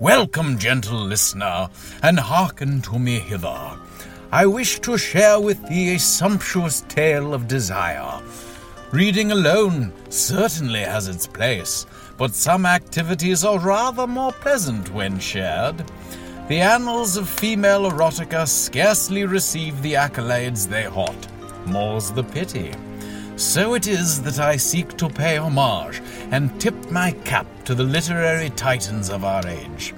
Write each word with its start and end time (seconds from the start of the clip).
Welcome, 0.00 0.58
gentle 0.58 0.98
listener, 0.98 1.68
and 2.02 2.18
hearken 2.18 2.82
to 2.82 2.98
me 2.98 3.20
hither. 3.20 3.78
I 4.32 4.44
wish 4.44 4.80
to 4.80 4.98
share 4.98 5.38
with 5.38 5.64
thee 5.68 5.94
a 5.94 6.00
sumptuous 6.00 6.80
tale 6.88 7.32
of 7.32 7.46
desire. 7.46 8.20
Reading 8.90 9.30
alone 9.30 9.92
certainly 10.08 10.80
has 10.80 11.06
its 11.06 11.28
place, 11.28 11.86
but 12.18 12.34
some 12.34 12.66
activities 12.66 13.44
are 13.44 13.60
rather 13.60 14.08
more 14.08 14.32
pleasant 14.32 14.92
when 14.92 15.20
shared. 15.20 15.84
The 16.48 16.60
annals 16.60 17.16
of 17.16 17.28
female 17.28 17.88
erotica 17.88 18.48
scarcely 18.48 19.24
receive 19.24 19.80
the 19.80 19.92
accolades 19.92 20.66
they 20.66 20.88
ought. 20.88 21.28
More's 21.66 22.10
the 22.10 22.24
pity. 22.24 22.72
So 23.36 23.74
it 23.74 23.88
is 23.88 24.22
that 24.22 24.38
I 24.38 24.56
seek 24.56 24.96
to 24.96 25.08
pay 25.08 25.38
homage 25.38 26.00
and 26.30 26.60
tip 26.60 26.90
my 26.90 27.10
cap 27.24 27.46
to 27.64 27.74
the 27.74 27.82
literary 27.82 28.50
titans 28.50 29.10
of 29.10 29.24
our 29.24 29.44
age. 29.46 29.92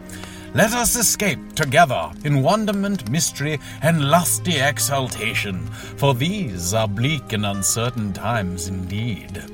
Let 0.55 0.73
us 0.73 0.97
escape 0.97 1.53
together 1.55 2.11
in 2.25 2.43
wonderment, 2.43 3.11
mystery, 3.11 3.61
and 3.83 4.11
lusty 4.11 4.59
exultation, 4.59 5.67
for 5.99 6.15
these 6.15 6.73
are 6.73 6.89
bleak 6.89 7.35
and 7.35 7.45
uncertain 7.45 8.15
times 8.15 8.69
indeed. 8.69 9.45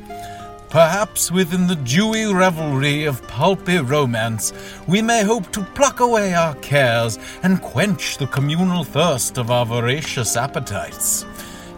Perhaps 0.70 1.32
within 1.32 1.66
the 1.66 1.74
dewy 1.74 2.32
revelry 2.32 3.04
of 3.04 3.26
pulpy 3.26 3.78
romance, 3.78 4.52
we 4.86 5.02
may 5.02 5.24
hope 5.24 5.50
to 5.52 5.64
pluck 5.74 5.98
away 5.98 6.34
our 6.34 6.54
cares 6.56 7.18
and 7.42 7.60
quench 7.60 8.16
the 8.16 8.28
communal 8.28 8.84
thirst 8.84 9.38
of 9.38 9.50
our 9.50 9.66
voracious 9.66 10.36
appetites. 10.36 11.26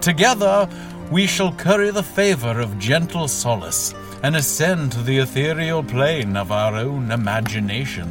Together, 0.02 0.68
we 1.10 1.26
shall 1.26 1.52
curry 1.52 1.90
the 1.90 2.02
favor 2.02 2.60
of 2.60 2.78
gentle 2.78 3.28
solace 3.28 3.94
and 4.22 4.34
ascend 4.36 4.92
to 4.92 5.02
the 5.02 5.18
ethereal 5.18 5.82
plane 5.82 6.36
of 6.36 6.50
our 6.50 6.74
own 6.74 7.10
imagination. 7.10 8.10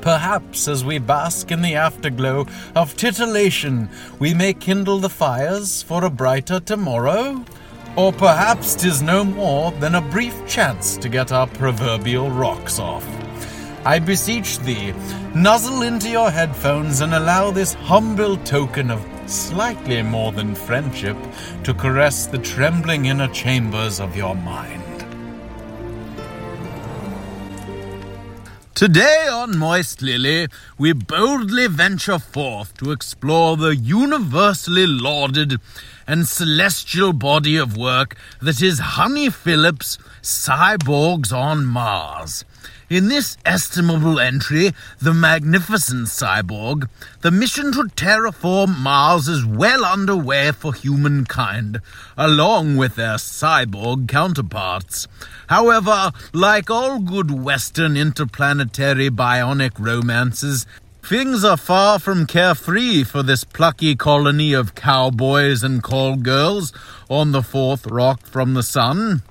Perhaps 0.00 0.68
as 0.68 0.84
we 0.84 0.98
bask 0.98 1.50
in 1.50 1.62
the 1.62 1.74
afterglow 1.74 2.46
of 2.74 2.96
titillation, 2.96 3.88
we 4.18 4.34
may 4.34 4.52
kindle 4.52 4.98
the 4.98 5.08
fires 5.08 5.82
for 5.82 6.04
a 6.04 6.10
brighter 6.10 6.60
tomorrow? 6.60 7.44
Or 7.96 8.12
perhaps 8.12 8.74
'tis 8.74 9.02
no 9.02 9.24
more 9.24 9.70
than 9.72 9.94
a 9.94 10.00
brief 10.00 10.34
chance 10.46 10.96
to 10.96 11.08
get 11.08 11.32
our 11.32 11.46
proverbial 11.46 12.30
rocks 12.30 12.78
off. 12.78 13.06
I 13.86 13.98
beseech 13.98 14.58
thee, 14.60 14.94
nuzzle 15.34 15.82
into 15.82 16.08
your 16.08 16.30
headphones 16.30 17.00
and 17.02 17.14
allow 17.14 17.50
this 17.50 17.74
humble 17.74 18.36
token 18.38 18.90
of 18.90 19.13
slightly 19.26 20.02
more 20.02 20.32
than 20.32 20.54
friendship 20.54 21.16
to 21.64 21.74
caress 21.74 22.26
the 22.26 22.38
trembling 22.38 23.06
inner 23.06 23.28
chambers 23.28 24.00
of 24.00 24.16
your 24.16 24.34
mind. 24.34 24.82
Today 28.74 29.28
on 29.30 29.56
Moist 29.56 30.02
Lily, 30.02 30.48
we 30.76 30.92
boldly 30.92 31.68
venture 31.68 32.18
forth 32.18 32.76
to 32.78 32.90
explore 32.90 33.56
the 33.56 33.76
universally 33.76 34.84
lauded 34.86 35.60
and 36.08 36.26
celestial 36.26 37.12
body 37.12 37.56
of 37.56 37.76
work 37.76 38.16
that 38.42 38.60
is 38.60 38.80
Honey 38.80 39.30
Phillips' 39.30 39.96
Cyborgs 40.22 41.32
on 41.32 41.64
Mars. 41.64 42.44
In 42.94 43.08
this 43.08 43.36
estimable 43.44 44.20
entry, 44.20 44.70
The 45.00 45.12
Magnificent 45.12 46.06
Cyborg, 46.06 46.88
the 47.22 47.32
mission 47.32 47.72
to 47.72 47.88
terraform 47.96 48.78
Mars 48.78 49.26
is 49.26 49.44
well 49.44 49.84
underway 49.84 50.52
for 50.52 50.72
humankind, 50.72 51.80
along 52.16 52.76
with 52.76 52.94
their 52.94 53.16
cyborg 53.16 54.06
counterparts. 54.06 55.08
However, 55.48 56.12
like 56.32 56.70
all 56.70 57.00
good 57.00 57.32
Western 57.32 57.96
interplanetary 57.96 59.10
bionic 59.10 59.72
romances, 59.80 60.64
Things 61.02 61.44
are 61.44 61.56
far 61.56 61.98
from 61.98 62.26
carefree 62.26 63.02
for 63.02 63.22
this 63.24 63.44
plucky 63.44 63.94
colony 63.96 64.54
of 64.54 64.76
cowboys 64.76 65.62
and 65.64 65.82
call 65.82 66.16
girls 66.16 66.72
on 67.10 67.32
the 67.32 67.42
fourth 67.42 67.86
rock 67.88 68.24
from 68.24 68.54
the 68.54 68.62
sun. 68.62 69.22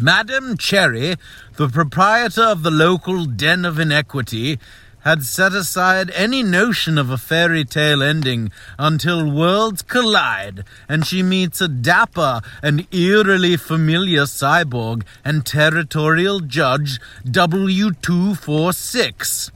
Madame 0.00 0.56
Cherry, 0.56 1.16
the 1.56 1.68
proprietor 1.68 2.44
of 2.44 2.62
the 2.62 2.70
local 2.70 3.24
Den 3.24 3.64
of 3.64 3.80
Inequity, 3.80 4.60
had 5.00 5.24
set 5.24 5.52
aside 5.52 6.08
any 6.12 6.40
notion 6.40 6.98
of 6.98 7.10
a 7.10 7.18
fairy 7.18 7.64
tale 7.64 8.00
ending 8.00 8.52
until 8.78 9.28
worlds 9.28 9.82
collide 9.82 10.62
and 10.88 11.04
she 11.04 11.20
meets 11.20 11.60
a 11.60 11.66
dapper 11.66 12.40
and 12.62 12.86
eerily 12.94 13.56
familiar 13.56 14.22
cyborg 14.22 15.02
and 15.24 15.44
territorial 15.44 16.38
judge 16.38 17.00
W246. 17.24 19.50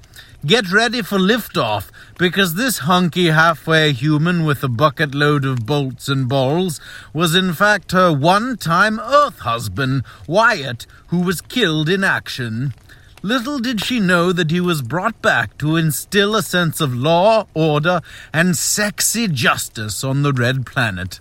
Get 0.44 0.72
ready 0.72 1.02
for 1.02 1.18
liftoff, 1.18 1.92
because 2.22 2.54
this 2.54 2.78
hunky 2.78 3.30
halfway 3.30 3.92
human 3.92 4.44
with 4.44 4.62
a 4.62 4.68
bucket 4.68 5.12
load 5.12 5.44
of 5.44 5.66
bolts 5.66 6.06
and 6.06 6.28
balls 6.28 6.80
was 7.12 7.34
in 7.34 7.52
fact 7.52 7.90
her 7.90 8.12
one 8.12 8.56
time 8.56 9.00
Earth 9.00 9.40
husband, 9.40 10.04
Wyatt, 10.28 10.86
who 11.08 11.18
was 11.18 11.40
killed 11.40 11.88
in 11.88 12.04
action. 12.04 12.74
Little 13.22 13.58
did 13.58 13.84
she 13.84 13.98
know 13.98 14.30
that 14.30 14.52
he 14.52 14.60
was 14.60 14.82
brought 14.82 15.20
back 15.20 15.58
to 15.58 15.74
instill 15.74 16.36
a 16.36 16.44
sense 16.44 16.80
of 16.80 16.94
law, 16.94 17.48
order, 17.54 18.00
and 18.32 18.56
sexy 18.56 19.26
justice 19.26 20.04
on 20.04 20.22
the 20.22 20.32
Red 20.32 20.64
Planet. 20.64 21.18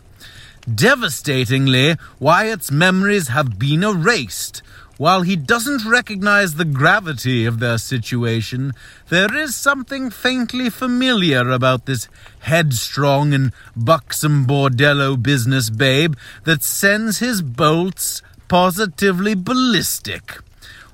Devastatingly, 0.71 1.95
Wyatt's 2.19 2.71
memories 2.71 3.29
have 3.29 3.57
been 3.57 3.83
erased. 3.83 4.61
While 5.01 5.23
he 5.23 5.35
doesn't 5.35 5.83
recognize 5.83 6.53
the 6.53 6.63
gravity 6.63 7.47
of 7.47 7.57
their 7.57 7.79
situation, 7.79 8.73
there 9.09 9.35
is 9.35 9.55
something 9.55 10.11
faintly 10.11 10.69
familiar 10.69 11.49
about 11.49 11.87
this 11.87 12.07
headstrong 12.41 13.33
and 13.33 13.51
buxom 13.75 14.45
bordello 14.45 15.15
business 15.19 15.71
babe 15.71 16.13
that 16.43 16.61
sends 16.61 17.17
his 17.17 17.41
bolts 17.41 18.21
positively 18.47 19.33
ballistic. 19.33 20.37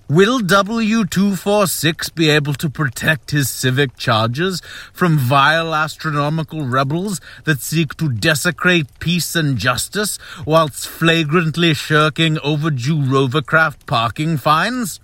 Will 0.10 0.40
W246 0.40 2.16
be 2.16 2.30
able 2.30 2.54
to 2.54 2.70
protect 2.70 3.32
his 3.32 3.50
civic 3.50 3.98
charges 3.98 4.62
from 4.94 5.18
vile 5.18 5.76
astronomical 5.76 6.66
rebels 6.66 7.20
that 7.44 7.60
seek 7.60 7.98
to 7.98 8.08
desecrate 8.08 8.88
peace 9.00 9.36
and 9.36 9.58
justice 9.58 10.18
whilst 10.46 10.88
flagrantly 10.88 11.74
shirking 11.74 12.40
overdue 12.40 13.02
rovercraft 13.02 13.86
parking 13.86 14.38
fines? 14.38 15.02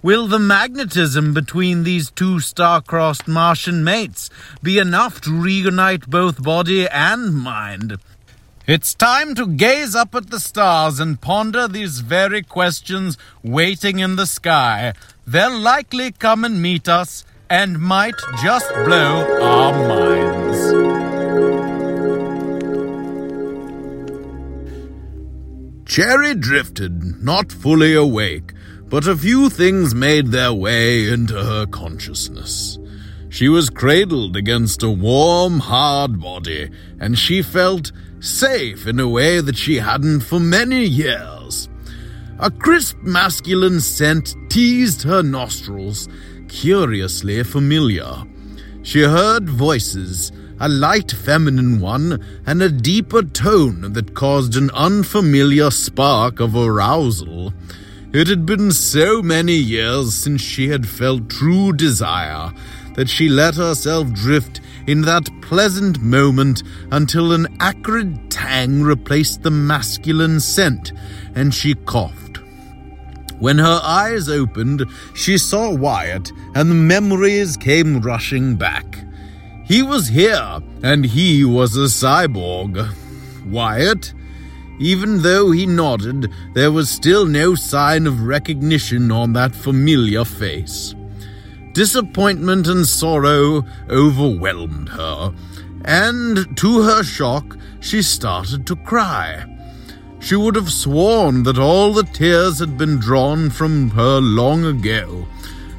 Will 0.00 0.28
the 0.28 0.38
magnetism 0.38 1.34
between 1.34 1.82
these 1.82 2.12
two 2.12 2.38
star-crossed 2.38 3.26
Martian 3.26 3.82
mates 3.82 4.30
be 4.62 4.78
enough 4.78 5.20
to 5.22 5.32
reunite 5.32 6.08
both 6.08 6.40
body 6.40 6.86
and 6.86 7.34
mind? 7.34 7.98
It's 8.66 8.94
time 8.94 9.36
to 9.36 9.46
gaze 9.46 9.94
up 9.94 10.12
at 10.16 10.30
the 10.30 10.40
stars 10.40 10.98
and 10.98 11.20
ponder 11.20 11.68
these 11.68 12.00
very 12.00 12.42
questions 12.42 13.16
waiting 13.44 14.00
in 14.00 14.16
the 14.16 14.26
sky. 14.26 14.92
They'll 15.24 15.56
likely 15.56 16.10
come 16.10 16.44
and 16.44 16.60
meet 16.60 16.88
us 16.88 17.24
and 17.48 17.78
might 17.78 18.16
just 18.42 18.68
blow 18.74 19.38
our 19.40 19.72
minds. 19.86 20.58
Cherry 25.88 26.34
drifted, 26.34 27.22
not 27.22 27.52
fully 27.52 27.94
awake, 27.94 28.52
but 28.88 29.06
a 29.06 29.16
few 29.16 29.48
things 29.48 29.94
made 29.94 30.32
their 30.32 30.52
way 30.52 31.08
into 31.08 31.34
her 31.40 31.66
consciousness. 31.66 32.80
She 33.28 33.48
was 33.48 33.70
cradled 33.70 34.36
against 34.36 34.82
a 34.82 34.90
warm, 34.90 35.60
hard 35.60 36.20
body, 36.20 36.68
and 36.98 37.16
she 37.16 37.42
felt 37.42 37.92
safe 38.20 38.86
in 38.86 39.00
a 39.00 39.08
way 39.08 39.40
that 39.40 39.56
she 39.56 39.76
hadn't 39.76 40.20
for 40.20 40.40
many 40.40 40.84
years. 40.84 41.68
A 42.38 42.50
crisp 42.50 42.98
masculine 43.02 43.80
scent 43.80 44.34
teased 44.50 45.02
her 45.04 45.22
nostrils, 45.22 46.08
curiously 46.48 47.42
familiar. 47.42 48.24
She 48.82 49.02
heard 49.02 49.48
voices, 49.48 50.32
a 50.60 50.68
light 50.68 51.12
feminine 51.12 51.80
one, 51.80 52.22
and 52.46 52.62
a 52.62 52.70
deeper 52.70 53.22
tone 53.22 53.92
that 53.92 54.14
caused 54.14 54.56
an 54.56 54.70
unfamiliar 54.70 55.70
spark 55.70 56.40
of 56.40 56.56
arousal. 56.56 57.52
It 58.12 58.28
had 58.28 58.46
been 58.46 58.70
so 58.70 59.22
many 59.22 59.54
years 59.54 60.14
since 60.14 60.40
she 60.40 60.68
had 60.68 60.86
felt 60.86 61.28
true 61.28 61.72
desire 61.72 62.52
that 62.96 63.08
she 63.08 63.28
let 63.28 63.54
herself 63.54 64.12
drift 64.12 64.60
in 64.86 65.02
that 65.02 65.28
pleasant 65.40 66.00
moment 66.02 66.62
until 66.90 67.32
an 67.32 67.46
acrid 67.60 68.30
tang 68.30 68.82
replaced 68.82 69.42
the 69.42 69.50
masculine 69.50 70.40
scent, 70.40 70.92
and 71.34 71.54
she 71.54 71.74
coughed. 71.74 72.40
When 73.38 73.58
her 73.58 73.80
eyes 73.82 74.28
opened, 74.28 74.86
she 75.14 75.36
saw 75.36 75.74
Wyatt, 75.74 76.32
and 76.54 76.70
the 76.70 76.74
memories 76.74 77.56
came 77.56 78.00
rushing 78.00 78.56
back. 78.56 79.04
He 79.66 79.82
was 79.82 80.08
here, 80.08 80.60
and 80.82 81.04
he 81.04 81.44
was 81.44 81.76
a 81.76 81.80
cyborg. 81.80 82.88
Wyatt? 83.46 84.14
Even 84.78 85.22
though 85.22 85.50
he 85.50 85.66
nodded, 85.66 86.30
there 86.54 86.72
was 86.72 86.88
still 86.90 87.26
no 87.26 87.54
sign 87.54 88.06
of 88.06 88.22
recognition 88.22 89.10
on 89.10 89.32
that 89.34 89.54
familiar 89.54 90.24
face. 90.24 90.94
Disappointment 91.76 92.66
and 92.66 92.86
sorrow 92.86 93.62
overwhelmed 93.90 94.88
her, 94.88 95.34
and 95.84 96.56
to 96.56 96.80
her 96.80 97.02
shock, 97.02 97.58
she 97.80 98.00
started 98.00 98.66
to 98.66 98.74
cry. 98.76 99.44
She 100.18 100.36
would 100.36 100.54
have 100.54 100.72
sworn 100.72 101.42
that 101.42 101.58
all 101.58 101.92
the 101.92 102.04
tears 102.04 102.60
had 102.60 102.78
been 102.78 102.96
drawn 102.96 103.50
from 103.50 103.90
her 103.90 104.20
long 104.22 104.64
ago. 104.64 105.28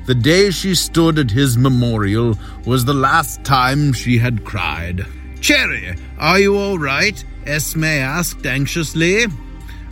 The 0.06 0.14
day 0.14 0.52
she 0.52 0.76
stood 0.76 1.18
at 1.18 1.32
his 1.32 1.58
memorial 1.58 2.38
was 2.68 2.86
the 2.86 2.94
last 2.94 3.44
time 3.44 3.92
she 3.92 4.20
had 4.20 4.46
cried. 4.46 5.04
Cherry, 5.42 5.96
are 6.20 6.40
you 6.40 6.60
all 6.60 6.78
right? 6.78 7.26
Esme 7.48 7.86
asked 7.86 8.46
anxiously. 8.46 9.26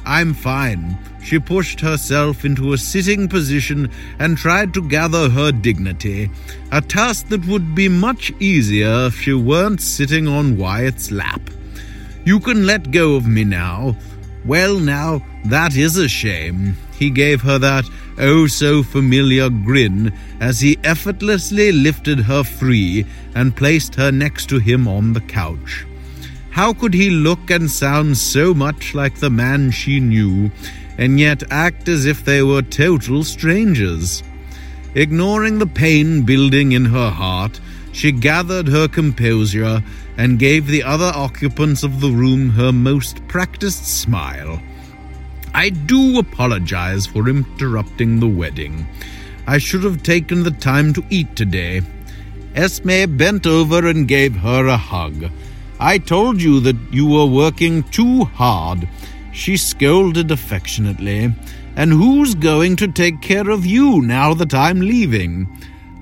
I'm 0.06 0.34
fine. 0.34 0.98
She 1.24 1.40
pushed 1.40 1.80
herself 1.82 2.46
into 2.46 2.74
a 2.74 2.78
sitting 2.78 3.28
position 3.28 3.90
and 4.20 4.38
tried 4.38 4.74
to 4.76 4.88
gather 4.88 5.30
her 5.30 5.52
dignity, 5.52 6.30
a 6.72 6.82
task 6.82 7.30
that 7.30 7.46
would 7.48 7.74
be 7.74 7.90
much 7.90 8.32
easier 8.40 9.08
if 9.08 9.20
she 9.20 9.34
weren't 9.34 9.82
sitting 9.82 10.28
on 10.28 10.58
Wyatt's 10.58 11.12
lap. 11.12 11.42
You 12.26 12.40
can 12.40 12.66
let 12.66 12.92
go 12.92 13.16
of 13.16 13.26
me 13.26 13.44
now. 13.44 13.96
Well, 14.46 14.80
now, 14.80 15.26
that 15.46 15.76
is 15.76 15.98
a 15.98 16.08
shame. 16.08 16.78
He 16.98 17.10
gave 17.10 17.42
her 17.42 17.58
that 17.60 17.86
oh 18.20 18.48
so 18.48 18.84
familiar 18.84 19.50
grin 19.50 20.14
as 20.40 20.60
he 20.60 20.78
effortlessly 20.84 21.72
lifted 21.72 22.20
her 22.20 22.44
free 22.44 23.06
and 23.34 23.56
placed 23.56 23.96
her 23.96 24.12
next 24.12 24.48
to 24.50 24.60
him 24.60 24.88
on 24.88 25.14
the 25.14 25.22
couch. 25.22 25.86
How 26.56 26.72
could 26.72 26.94
he 26.94 27.10
look 27.10 27.52
and 27.52 27.70
sound 27.70 28.18
so 28.18 28.54
much 28.54 28.94
like 28.96 29.20
the 29.20 29.30
man 29.30 29.72
she 29.72 30.00
knew, 30.00 30.52
and 30.98 31.20
yet 31.20 31.44
act 31.52 31.90
as 31.90 32.06
if 32.06 32.24
they 32.24 32.44
were 32.44 32.62
total 32.62 33.26
strangers? 33.26 34.24
Ignoring 34.94 35.60
the 35.60 35.68
pain 35.68 36.22
building 36.22 36.72
in 36.72 36.86
her 36.86 37.10
heart, 37.10 37.60
she 37.92 38.14
gathered 38.14 38.70
her 38.70 38.88
composure 38.88 39.84
and 40.16 40.40
gave 40.40 40.68
the 40.68 40.82
other 40.82 41.12
occupants 41.14 41.84
of 41.84 42.00
the 42.00 42.12
room 42.12 42.52
her 42.52 42.72
most 42.72 43.28
practiced 43.28 43.86
smile. 43.86 44.58
I 45.54 45.72
do 45.72 46.20
apologize 46.20 47.06
for 47.06 47.28
interrupting 47.28 48.22
the 48.22 48.30
wedding. 48.30 48.88
I 49.46 49.58
should 49.58 49.84
have 49.84 50.04
taken 50.04 50.44
the 50.44 50.52
time 50.52 50.94
to 50.94 51.04
eat 51.10 51.36
today. 51.36 51.82
Esme 52.56 53.18
bent 53.18 53.46
over 53.46 53.86
and 53.90 54.08
gave 54.08 54.38
her 54.38 54.68
a 54.68 54.78
hug. 54.78 55.30
I 55.86 56.00
told 56.00 56.42
you 56.42 56.60
that 56.62 56.78
you 56.90 57.06
were 57.06 57.28
working 57.28 57.84
too 57.84 58.24
hard. 58.24 58.90
She 59.34 59.56
scolded 59.56 60.32
affectionately. 60.32 61.32
And 61.76 61.92
who's 61.92 62.34
going 62.34 62.78
to 62.78 62.88
take 62.88 63.22
care 63.22 63.52
of 63.52 63.68
you 63.68 64.02
now 64.02 64.34
that 64.34 64.56
I'm 64.56 64.80
leaving? 64.80 65.48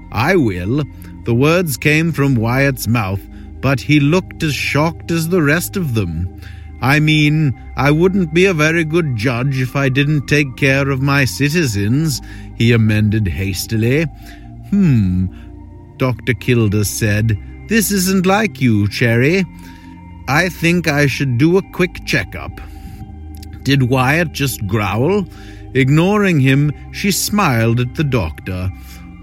I 0.10 0.38
will. 0.38 0.86
The 1.26 1.36
words 1.36 1.76
came 1.76 2.14
from 2.14 2.36
Wyatt's 2.36 2.88
mouth, 2.88 3.20
but 3.60 3.82
he 3.82 4.00
looked 4.00 4.42
as 4.42 4.56
shocked 4.56 5.12
as 5.12 5.28
the 5.28 5.42
rest 5.42 5.76
of 5.76 5.96
them. 5.96 6.40
I 6.82 7.02
mean, 7.02 7.54
I 7.76 7.92
wouldn't 7.92 8.34
be 8.34 8.46
a 8.46 8.54
very 8.54 8.86
good 8.86 9.18
judge 9.18 9.60
if 9.60 9.76
I 9.76 9.90
didn't 9.90 10.28
take 10.28 10.56
care 10.56 10.90
of 10.92 11.02
my 11.02 11.26
citizens, 11.26 12.22
he 12.58 12.72
amended 12.72 13.28
hastily. 13.28 14.04
Hmm, 14.70 15.26
Dr. 15.98 16.36
Kilder 16.36 16.86
said. 16.86 17.38
This 17.68 17.92
isn't 17.92 18.26
like 18.26 18.62
you, 18.62 18.88
Cherry. 18.88 19.46
I 20.28 20.50
think 20.50 20.88
I 20.88 21.08
should 21.08 21.38
do 21.38 21.58
a 21.58 21.72
quick 21.72 22.06
checkup. 22.06 22.52
Did 23.64 23.90
Wyatt 23.90 24.32
just 24.32 24.66
growl? 24.68 25.26
Ignoring 25.74 26.40
him, 26.40 26.72
she 26.92 27.12
smiled 27.12 27.80
at 27.80 27.96
the 27.96 28.04
doctor. 28.04 28.70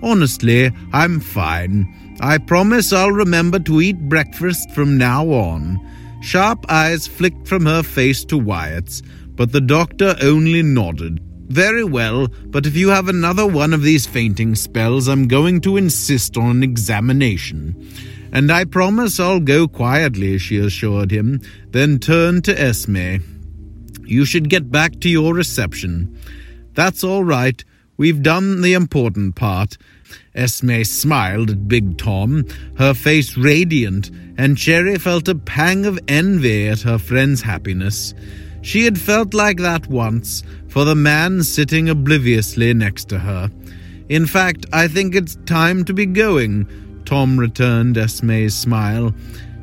Honestly, 0.03 0.71
I'm 0.93 1.21
fine. 1.21 2.17
I 2.21 2.39
promise 2.39 2.93
I'll 2.93 3.13
remember 3.13 3.59
to 3.61 3.81
eat 3.81 4.09
breakfast 4.09 4.71
from 4.73 4.99
now 4.99 5.27
on. 5.29 5.81
Sharp 6.21 6.67
eyes 6.69 7.07
flicked 7.07 7.49
from 7.49 7.65
her 7.67 7.83
face 7.83 8.25
to 8.27 8.37
Wyatt's, 8.37 9.03
but 9.37 9.53
the 9.53 9.61
doctor 9.61 10.17
only 10.21 10.63
nodded. 10.63 11.21
Very 11.49 11.83
well, 11.83 12.29
but 12.47 12.67
if 12.67 12.77
you 12.77 12.91
have 12.91 13.09
another 13.09 13.47
one 13.47 13.73
of 13.73 13.83
these 13.83 14.07
fainting 14.07 14.55
spells, 14.55 15.09
I'm 15.09 15.29
going 15.29 15.61
to 15.63 15.79
insist 15.79 16.37
on 16.37 16.51
an 16.51 16.63
examination. 16.63 17.75
And 18.33 18.51
I 18.51 18.65
promise 18.65 19.19
I'll 19.19 19.41
go 19.41 19.67
quietly, 19.67 20.39
she 20.39 20.59
assured 20.59 21.11
him, 21.11 21.41
then 21.71 21.99
turned 21.99 22.45
to 22.45 22.61
Esme. 22.61 23.17
You 24.05 24.25
should 24.25 24.49
get 24.49 24.71
back 24.71 25.01
to 25.01 25.09
your 25.09 25.35
reception. 25.35 26.19
That's 26.75 27.05
all 27.05 27.25
right. 27.25 27.65
We've 27.97 28.23
done 28.23 28.63
the 28.63 28.73
important 28.73 29.35
part. 29.37 29.77
Esme 30.35 30.83
smiled 30.85 31.51
at 31.51 31.69
Big 31.69 31.99
Tom, 31.99 32.45
her 32.79 32.95
face 32.95 33.37
radiant, 33.37 34.11
and 34.39 34.57
Cherry 34.57 34.97
felt 34.97 35.29
a 35.29 35.35
pang 35.35 35.85
of 35.85 35.99
envy 36.09 36.69
at 36.69 36.81
her 36.81 36.99
friend's 36.99 37.43
happiness. 37.43 38.15
She 38.63 38.85
had 38.85 38.99
felt 38.99 39.35
like 39.35 39.59
that 39.59 39.87
once, 39.89 40.43
for 40.69 40.85
the 40.85 40.95
man 40.95 41.43
sitting 41.43 41.89
obliviously 41.89 42.73
next 42.75 43.09
to 43.11 43.19
her. 43.19 43.51
In 44.09 44.27
fact, 44.27 44.67
I 44.73 44.89
think 44.89 45.15
it's 45.15 45.37
time 45.47 45.85
to 45.85 45.93
be 45.93 46.07
going, 46.07 46.67
Tom 47.11 47.41
returned 47.41 47.99
Esme's 47.99 48.55
smile. 48.55 49.13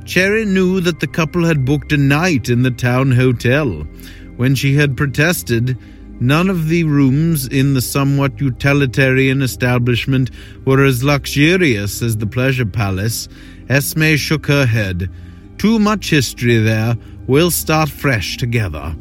Cherry 0.03 0.43
knew 0.43 0.81
that 0.81 0.99
the 0.99 1.07
couple 1.07 1.45
had 1.45 1.63
booked 1.63 1.93
a 1.93 1.97
night 1.97 2.49
in 2.49 2.61
the 2.61 2.71
town 2.71 3.09
hotel. 3.09 3.87
When 4.35 4.53
she 4.53 4.75
had 4.75 4.97
protested, 4.97 5.77
None 6.19 6.49
of 6.49 6.67
the 6.67 6.83
rooms 6.83 7.47
in 7.47 7.73
the 7.73 7.81
somewhat 7.81 8.41
utilitarian 8.41 9.41
establishment 9.41 10.29
were 10.65 10.83
as 10.83 11.05
luxurious 11.05 12.01
as 12.01 12.17
the 12.17 12.27
pleasure 12.27 12.65
palace. 12.65 13.29
Esme 13.69 14.17
shook 14.17 14.47
her 14.47 14.65
head. 14.65 15.09
Too 15.57 15.79
much 15.79 16.09
history 16.09 16.57
there. 16.57 16.97
We'll 17.27 17.51
start 17.51 17.87
fresh 17.87 18.35
together. 18.35 18.93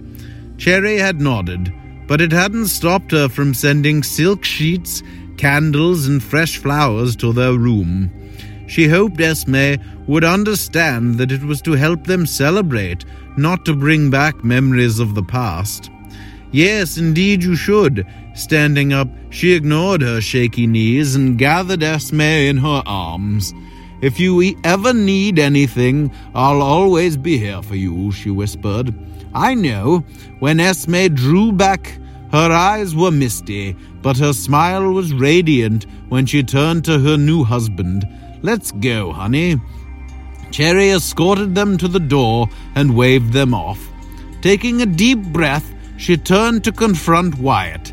Cherry 0.56 0.98
had 0.98 1.20
nodded, 1.20 1.72
but 2.06 2.20
it 2.20 2.30
hadn't 2.30 2.66
stopped 2.66 3.10
her 3.10 3.28
from 3.28 3.54
sending 3.54 4.04
silk 4.04 4.44
sheets, 4.44 5.02
candles, 5.36 6.06
and 6.06 6.22
fresh 6.22 6.58
flowers 6.58 7.16
to 7.16 7.32
their 7.32 7.54
room. 7.54 8.12
She 8.66 8.88
hoped 8.88 9.20
Esme 9.20 9.74
would 10.06 10.24
understand 10.24 11.16
that 11.18 11.32
it 11.32 11.42
was 11.42 11.62
to 11.62 11.72
help 11.72 12.04
them 12.04 12.26
celebrate, 12.26 13.04
not 13.36 13.64
to 13.64 13.74
bring 13.74 14.10
back 14.10 14.44
memories 14.44 14.98
of 14.98 15.14
the 15.14 15.22
past. 15.22 15.90
Yes, 16.52 16.96
indeed 16.96 17.42
you 17.42 17.56
should. 17.56 18.06
Standing 18.34 18.92
up, 18.92 19.08
she 19.30 19.52
ignored 19.52 20.02
her 20.02 20.20
shaky 20.20 20.66
knees 20.66 21.14
and 21.14 21.38
gathered 21.38 21.82
Esme 21.82 22.20
in 22.20 22.56
her 22.58 22.82
arms. 22.86 23.52
If 24.02 24.20
you 24.20 24.54
ever 24.62 24.92
need 24.92 25.38
anything, 25.38 26.12
I'll 26.34 26.60
always 26.60 27.16
be 27.16 27.38
here 27.38 27.62
for 27.62 27.76
you, 27.76 28.12
she 28.12 28.30
whispered. 28.30 28.94
I 29.34 29.54
know. 29.54 30.04
When 30.38 30.60
Esme 30.60 31.08
drew 31.14 31.52
back, 31.52 31.98
her 32.32 32.50
eyes 32.52 32.94
were 32.94 33.10
misty, 33.10 33.74
but 34.02 34.18
her 34.18 34.32
smile 34.32 34.92
was 34.92 35.14
radiant 35.14 35.86
when 36.08 36.26
she 36.26 36.42
turned 36.42 36.84
to 36.84 36.98
her 36.98 37.16
new 37.16 37.44
husband. 37.44 38.06
Let's 38.46 38.70
go, 38.70 39.10
honey. 39.10 39.60
Cherry 40.52 40.90
escorted 40.90 41.56
them 41.56 41.76
to 41.78 41.88
the 41.88 41.98
door 41.98 42.48
and 42.76 42.96
waved 42.96 43.32
them 43.32 43.52
off. 43.52 43.80
Taking 44.40 44.80
a 44.80 44.86
deep 44.86 45.20
breath, 45.32 45.74
she 45.96 46.16
turned 46.16 46.62
to 46.62 46.70
confront 46.70 47.40
Wyatt. 47.40 47.92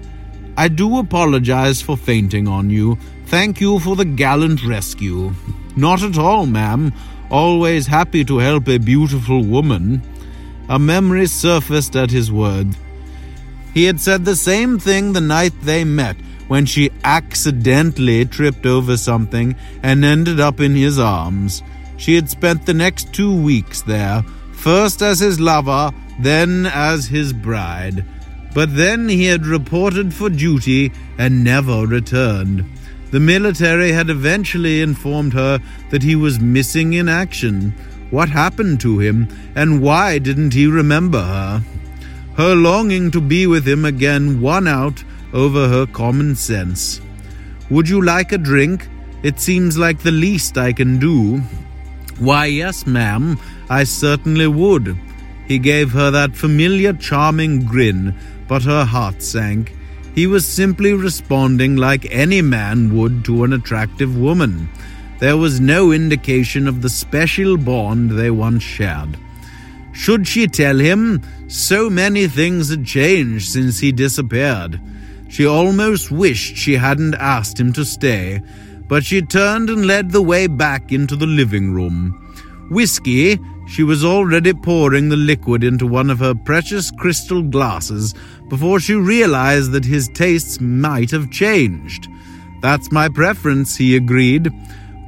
I 0.55 0.67
do 0.67 0.99
apologize 0.99 1.81
for 1.81 1.97
fainting 1.97 2.47
on 2.47 2.69
you. 2.69 2.99
Thank 3.25 3.61
you 3.61 3.79
for 3.79 3.95
the 3.95 4.05
gallant 4.05 4.63
rescue. 4.63 5.33
Not 5.75 6.03
at 6.03 6.19
all, 6.19 6.45
ma'am. 6.45 6.93
Always 7.31 7.87
happy 7.87 8.23
to 8.25 8.37
help 8.37 8.67
a 8.67 8.77
beautiful 8.77 9.43
woman. 9.43 10.03
A 10.69 10.77
memory 10.77 11.25
surfaced 11.25 11.95
at 11.95 12.11
his 12.11 12.31
words. 12.31 12.77
He 13.73 13.85
had 13.85 13.99
said 13.99 14.23
the 14.23 14.35
same 14.35 14.77
thing 14.77 15.13
the 15.13 15.27
night 15.35 15.53
they 15.63 15.83
met, 15.83 16.15
when 16.47 16.65
she 16.65 16.91
accidentally 17.03 18.25
tripped 18.25 18.65
over 18.65 18.97
something 18.97 19.55
and 19.81 20.03
ended 20.03 20.39
up 20.39 20.59
in 20.59 20.75
his 20.75 20.99
arms. 20.99 21.63
She 21.97 22.15
had 22.15 22.29
spent 22.29 22.65
the 22.65 22.73
next 22.73 23.13
two 23.13 23.35
weeks 23.35 23.81
there, 23.81 24.23
first 24.53 25.01
as 25.01 25.19
his 25.19 25.39
lover, 25.39 25.91
then 26.19 26.65
as 26.65 27.05
his 27.07 27.33
bride. 27.33 28.05
But 28.53 28.75
then 28.75 29.09
he 29.09 29.25
had 29.25 29.45
reported 29.45 30.13
for 30.13 30.29
duty 30.29 30.91
and 31.17 31.43
never 31.43 31.87
returned. 31.87 32.65
The 33.11 33.19
military 33.19 33.91
had 33.91 34.09
eventually 34.09 34.81
informed 34.81 35.33
her 35.33 35.59
that 35.91 36.03
he 36.03 36.15
was 36.15 36.39
missing 36.39 36.93
in 36.93 37.07
action. 37.07 37.71
What 38.09 38.29
happened 38.29 38.79
to 38.81 38.99
him, 38.99 39.27
and 39.55 39.81
why 39.81 40.19
didn't 40.19 40.53
he 40.53 40.67
remember 40.67 41.21
her? 41.21 41.63
Her 42.37 42.55
longing 42.55 43.11
to 43.11 43.21
be 43.21 43.45
with 43.45 43.67
him 43.67 43.85
again 43.85 44.41
won 44.41 44.67
out 44.67 45.03
over 45.33 45.67
her 45.67 45.85
common 45.87 46.35
sense. 46.35 47.01
Would 47.69 47.89
you 47.89 48.01
like 48.01 48.31
a 48.31 48.37
drink? 48.37 48.87
It 49.23 49.39
seems 49.39 49.77
like 49.77 49.99
the 49.99 50.11
least 50.11 50.57
I 50.57 50.73
can 50.73 50.99
do. 50.99 51.39
Why, 52.19 52.45
yes, 52.45 52.85
ma'am, 52.85 53.39
I 53.69 53.83
certainly 53.83 54.47
would. 54.47 54.97
He 55.47 55.59
gave 55.59 55.91
her 55.91 56.11
that 56.11 56.35
familiar, 56.35 56.93
charming 56.93 57.65
grin, 57.65 58.15
but 58.47 58.63
her 58.63 58.85
heart 58.85 59.21
sank. 59.21 59.73
He 60.13 60.27
was 60.27 60.45
simply 60.45 60.93
responding 60.93 61.75
like 61.75 62.05
any 62.11 62.41
man 62.41 62.95
would 62.95 63.25
to 63.25 63.43
an 63.43 63.53
attractive 63.53 64.15
woman. 64.15 64.69
There 65.19 65.37
was 65.37 65.59
no 65.59 65.91
indication 65.91 66.67
of 66.67 66.81
the 66.81 66.89
special 66.89 67.57
bond 67.57 68.11
they 68.11 68.29
once 68.29 68.61
shared. 68.61 69.17
Should 69.93 70.27
she 70.27 70.47
tell 70.47 70.77
him? 70.77 71.21
So 71.47 71.89
many 71.89 72.27
things 72.27 72.69
had 72.69 72.85
changed 72.85 73.49
since 73.49 73.79
he 73.79 73.91
disappeared. 73.91 74.79
She 75.33 75.47
almost 75.47 76.11
wished 76.11 76.57
she 76.57 76.73
hadn't 76.73 77.15
asked 77.15 77.59
him 77.59 77.73
to 77.73 77.83
stay, 77.83 78.39
but 78.87 79.03
she 79.03 79.19
turned 79.23 79.67
and 79.67 79.87
led 79.87 80.11
the 80.11 80.21
way 80.21 80.45
back 80.45 80.91
into 80.91 81.15
the 81.15 81.25
living 81.25 81.73
room. 81.73 82.11
Whiskey, 82.69 83.39
she 83.67 83.81
was 83.81 84.05
already 84.05 84.53
pouring 84.53 85.09
the 85.09 85.17
liquid 85.17 85.63
into 85.63 85.87
one 85.87 86.11
of 86.11 86.19
her 86.19 86.35
precious 86.35 86.91
crystal 86.91 87.41
glasses 87.41 88.13
before 88.47 88.79
she 88.79 88.93
realized 88.93 89.71
that 89.71 89.85
his 89.85 90.07
tastes 90.09 90.61
might 90.61 91.09
have 91.09 91.31
changed. 91.31 92.07
That's 92.61 92.91
my 92.91 93.09
preference, 93.09 93.75
he 93.75 93.95
agreed. 93.95 94.51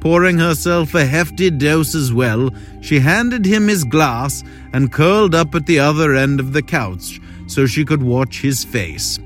Pouring 0.00 0.38
herself 0.38 0.92
a 0.96 1.06
hefty 1.06 1.50
dose 1.50 1.94
as 1.94 2.12
well, 2.12 2.50
she 2.80 2.98
handed 2.98 3.46
him 3.46 3.68
his 3.68 3.84
glass 3.84 4.42
and 4.72 4.90
curled 4.90 5.36
up 5.36 5.54
at 5.54 5.66
the 5.66 5.78
other 5.78 6.16
end 6.16 6.40
of 6.40 6.52
the 6.52 6.62
couch 6.62 7.20
so 7.46 7.64
she 7.64 7.84
could 7.84 8.02
watch 8.02 8.40
his 8.40 8.64
face. 8.64 9.20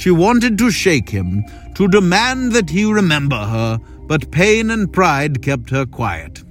She 0.00 0.10
wanted 0.10 0.56
to 0.56 0.70
shake 0.70 1.10
him, 1.10 1.44
to 1.74 1.86
demand 1.86 2.52
that 2.52 2.70
he 2.70 2.90
remember 2.90 3.36
her, 3.36 3.78
but 4.06 4.30
pain 4.30 4.70
and 4.70 4.90
pride 4.90 5.42
kept 5.42 5.68
her 5.68 5.84
quiet. 5.84 6.42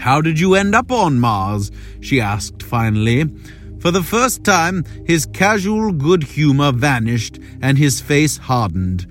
How 0.00 0.20
did 0.20 0.40
you 0.40 0.56
end 0.56 0.74
up 0.74 0.90
on 0.90 1.20
Mars? 1.20 1.70
she 2.00 2.20
asked 2.20 2.64
finally. 2.64 3.32
For 3.78 3.92
the 3.92 4.02
first 4.02 4.42
time, 4.42 4.82
his 5.06 5.24
casual 5.24 5.92
good 5.92 6.24
humor 6.24 6.72
vanished 6.72 7.38
and 7.62 7.78
his 7.78 8.00
face 8.00 8.38
hardened. 8.38 9.06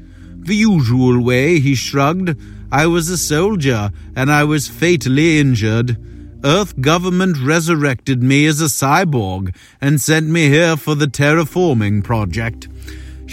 The 0.46 0.58
usual 0.58 1.24
way, 1.24 1.62
he 1.62 1.74
shrugged. 1.74 2.38
I 2.70 2.88
was 2.88 3.08
a 3.08 3.18
soldier, 3.18 3.92
and 4.14 4.30
I 4.30 4.44
was 4.44 4.68
fatally 4.68 5.40
injured. 5.40 5.96
Earth 6.44 6.82
government 6.82 7.38
resurrected 7.38 8.22
me 8.22 8.46
as 8.46 8.60
a 8.60 8.66
cyborg 8.66 9.56
and 9.80 10.02
sent 10.02 10.28
me 10.28 10.50
here 10.50 10.76
for 10.76 10.96
the 10.96 11.08
terraforming 11.08 12.04
project. 12.04 12.68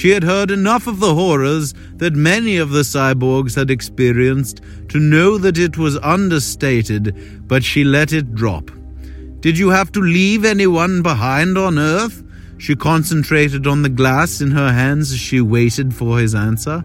She 0.01 0.09
had 0.09 0.25
heard 0.25 0.51
enough 0.51 0.87
of 0.87 0.99
the 0.99 1.15
horrors 1.15 1.75
that 1.97 2.15
many 2.15 2.57
of 2.57 2.71
the 2.71 2.81
cyborgs 2.81 3.55
had 3.55 3.71
experienced 3.71 4.63
to 4.89 4.99
know 4.99 5.37
that 5.37 5.59
it 5.59 5.77
was 5.77 5.99
understated, 5.99 7.47
but 7.47 7.63
she 7.63 7.85
let 7.85 8.15
it 8.15 8.35
drop. 8.35 8.71
Did 9.41 9.59
you 9.59 9.69
have 9.69 9.93
to 9.93 10.01
leave 10.01 10.47
anyone 10.47 11.03
behind 11.03 11.59
on 11.59 11.79
Earth? 11.79 12.25
She 12.57 12.75
concentrated 12.75 13.67
on 13.67 13.83
the 13.83 13.91
glass 13.91 14.41
in 14.41 14.53
her 14.53 14.73
hands 14.73 15.13
as 15.13 15.19
she 15.19 15.43
waited 15.43 15.95
for 15.95 16.19
his 16.19 16.35
answer. 16.35 16.83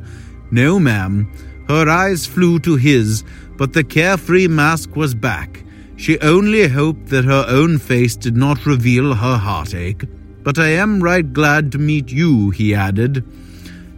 No, 0.52 0.78
ma'am. 0.78 1.32
Her 1.70 1.88
eyes 1.88 2.26
flew 2.26 2.60
to 2.60 2.76
his, 2.76 3.24
but 3.56 3.72
the 3.72 3.86
carefree 3.86 4.50
mask 4.50 4.98
was 4.98 5.16
back. 5.16 5.64
She 5.96 6.20
only 6.20 6.68
hoped 6.68 7.06
that 7.12 7.24
her 7.24 7.46
own 7.48 7.78
face 7.78 8.18
did 8.18 8.36
not 8.36 8.66
reveal 8.66 9.14
her 9.14 9.38
heartache. 9.38 10.04
But 10.46 10.60
I 10.60 10.68
am 10.68 11.04
right 11.04 11.34
glad 11.34 11.72
to 11.72 11.80
meet 11.80 12.12
you, 12.12 12.52
he 12.52 12.76
added. 12.76 13.26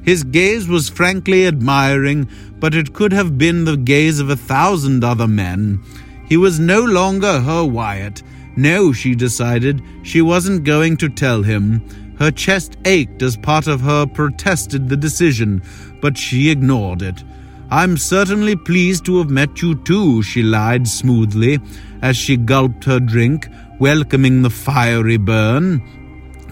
His 0.01 0.23
gaze 0.23 0.65
was 0.65 0.87
frankly 0.87 1.45
admiring, 1.45 2.29
but 2.59 2.73
it 2.73 2.93
could 2.93 3.11
have 3.11 3.37
been 3.37 3.65
the 3.65 3.75
gaze 3.75 4.21
of 4.21 4.29
a 4.29 4.37
thousand 4.37 5.03
other 5.03 5.27
men. 5.27 5.83
He 6.29 6.37
was 6.37 6.57
no 6.57 6.81
longer 6.81 7.41
her 7.41 7.65
Wyatt. 7.65 8.23
No, 8.55 8.93
she 8.93 9.13
decided, 9.13 9.81
she 10.03 10.21
wasn't 10.21 10.63
going 10.63 10.95
to 10.97 11.09
tell 11.09 11.43
him. 11.43 11.83
Her 12.17 12.31
chest 12.31 12.77
ached 12.85 13.21
as 13.21 13.35
part 13.35 13.67
of 13.67 13.81
her 13.81 14.05
protested 14.05 14.87
the 14.87 14.97
decision, 14.97 15.61
but 16.01 16.17
she 16.17 16.49
ignored 16.49 17.01
it. 17.01 17.25
I'm 17.69 17.97
certainly 17.97 18.55
pleased 18.55 19.03
to 19.05 19.17
have 19.17 19.29
met 19.29 19.61
you 19.61 19.75
too, 19.83 20.23
she 20.23 20.41
lied 20.41 20.87
smoothly 20.87 21.59
as 22.01 22.15
she 22.15 22.37
gulped 22.37 22.85
her 22.85 23.01
drink, 23.01 23.49
welcoming 23.79 24.41
the 24.41 24.49
fiery 24.49 25.17
burn. 25.17 25.81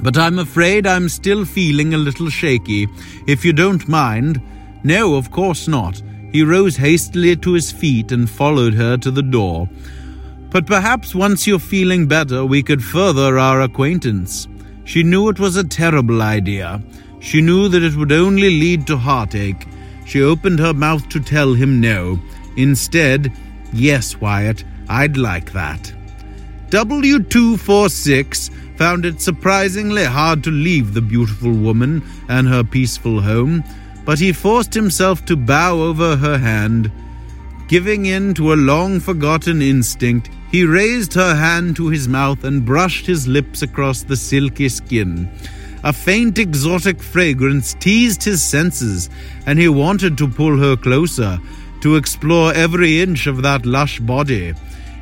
But 0.02 0.18
I'm 0.18 0.40
afraid 0.40 0.86
I'm 0.86 1.10
still 1.10 1.46
feeling 1.46 1.94
a 1.94 1.98
little 1.98 2.30
shaky, 2.30 2.88
if 3.28 3.44
you 3.44 3.54
don't 3.54 3.88
mind. 3.88 4.42
No, 4.84 5.16
of 5.16 5.32
course 5.32 5.68
not. 5.68 6.02
He 6.32 6.44
rose 6.44 6.76
hastily 6.76 7.36
to 7.38 7.54
his 7.54 7.72
feet 7.72 8.12
and 8.12 8.30
followed 8.30 8.74
her 8.74 8.98
to 8.98 9.10
the 9.10 9.24
door. 9.24 9.70
But 10.50 10.66
perhaps 10.66 11.16
once 11.16 11.48
you're 11.48 11.60
feeling 11.60 12.08
better, 12.08 12.46
we 12.46 12.62
could 12.62 12.84
further 12.84 13.40
our 13.40 13.62
acquaintance. 13.62 14.48
She 14.84 15.02
knew 15.02 15.30
it 15.30 15.40
was 15.40 15.58
a 15.58 15.64
terrible 15.64 16.22
idea. 16.22 16.82
She 17.20 17.42
knew 17.42 17.68
that 17.70 17.84
it 17.84 17.96
would 17.96 18.12
only 18.12 18.50
lead 18.50 18.86
to 18.88 18.98
heartache. 18.98 19.68
She 20.06 20.22
opened 20.22 20.60
her 20.60 20.74
mouth 20.74 21.10
to 21.10 21.20
tell 21.20 21.54
him 21.54 21.82
no. 21.82 22.20
Instead, 22.58 23.34
yes, 23.74 24.22
Wyatt, 24.22 24.64
I'd 24.88 25.18
like 25.18 25.52
that. 25.54 25.92
W246 26.70 28.52
found 28.78 29.06
it 29.06 29.22
surprisingly 29.22 30.04
hard 30.04 30.44
to 30.44 30.52
leave 30.52 30.94
the 30.94 31.02
beautiful 31.02 31.52
woman 31.52 32.04
and 32.30 32.48
her 32.48 32.64
peaceful 32.64 33.22
home, 33.22 33.64
but 34.06 34.20
he 34.20 34.32
forced 34.32 34.74
himself 34.74 35.26
to 35.26 35.36
bow 35.36 35.80
over 35.80 36.16
her 36.16 36.38
hand. 36.38 36.92
Giving 37.68 38.06
in 38.06 38.34
to 38.36 38.54
a 38.54 38.56
long 38.56 39.00
forgotten 39.00 39.62
instinct, 39.62 40.30
he 40.52 40.64
raised 40.64 41.14
her 41.14 41.36
hand 41.36 41.76
to 41.78 41.90
his 41.90 42.08
mouth 42.08 42.44
and 42.44 42.66
brushed 42.66 43.06
his 43.06 43.28
lips 43.28 43.62
across 43.64 44.04
the 44.04 44.16
silky 44.16 44.70
skin. 44.70 45.30
A 45.84 45.92
faint 45.92 46.40
exotic 46.40 47.02
fragrance 47.02 47.76
teased 47.76 48.24
his 48.24 48.44
senses, 48.44 49.10
and 49.46 49.60
he 49.60 49.68
wanted 49.68 50.18
to 50.18 50.28
pull 50.28 50.58
her 50.58 50.76
closer, 50.76 51.40
to 51.82 51.96
explore 51.96 52.54
every 52.54 53.02
inch 53.02 53.28
of 53.28 53.42
that 53.44 53.66
lush 53.66 54.00
body. 54.00 54.54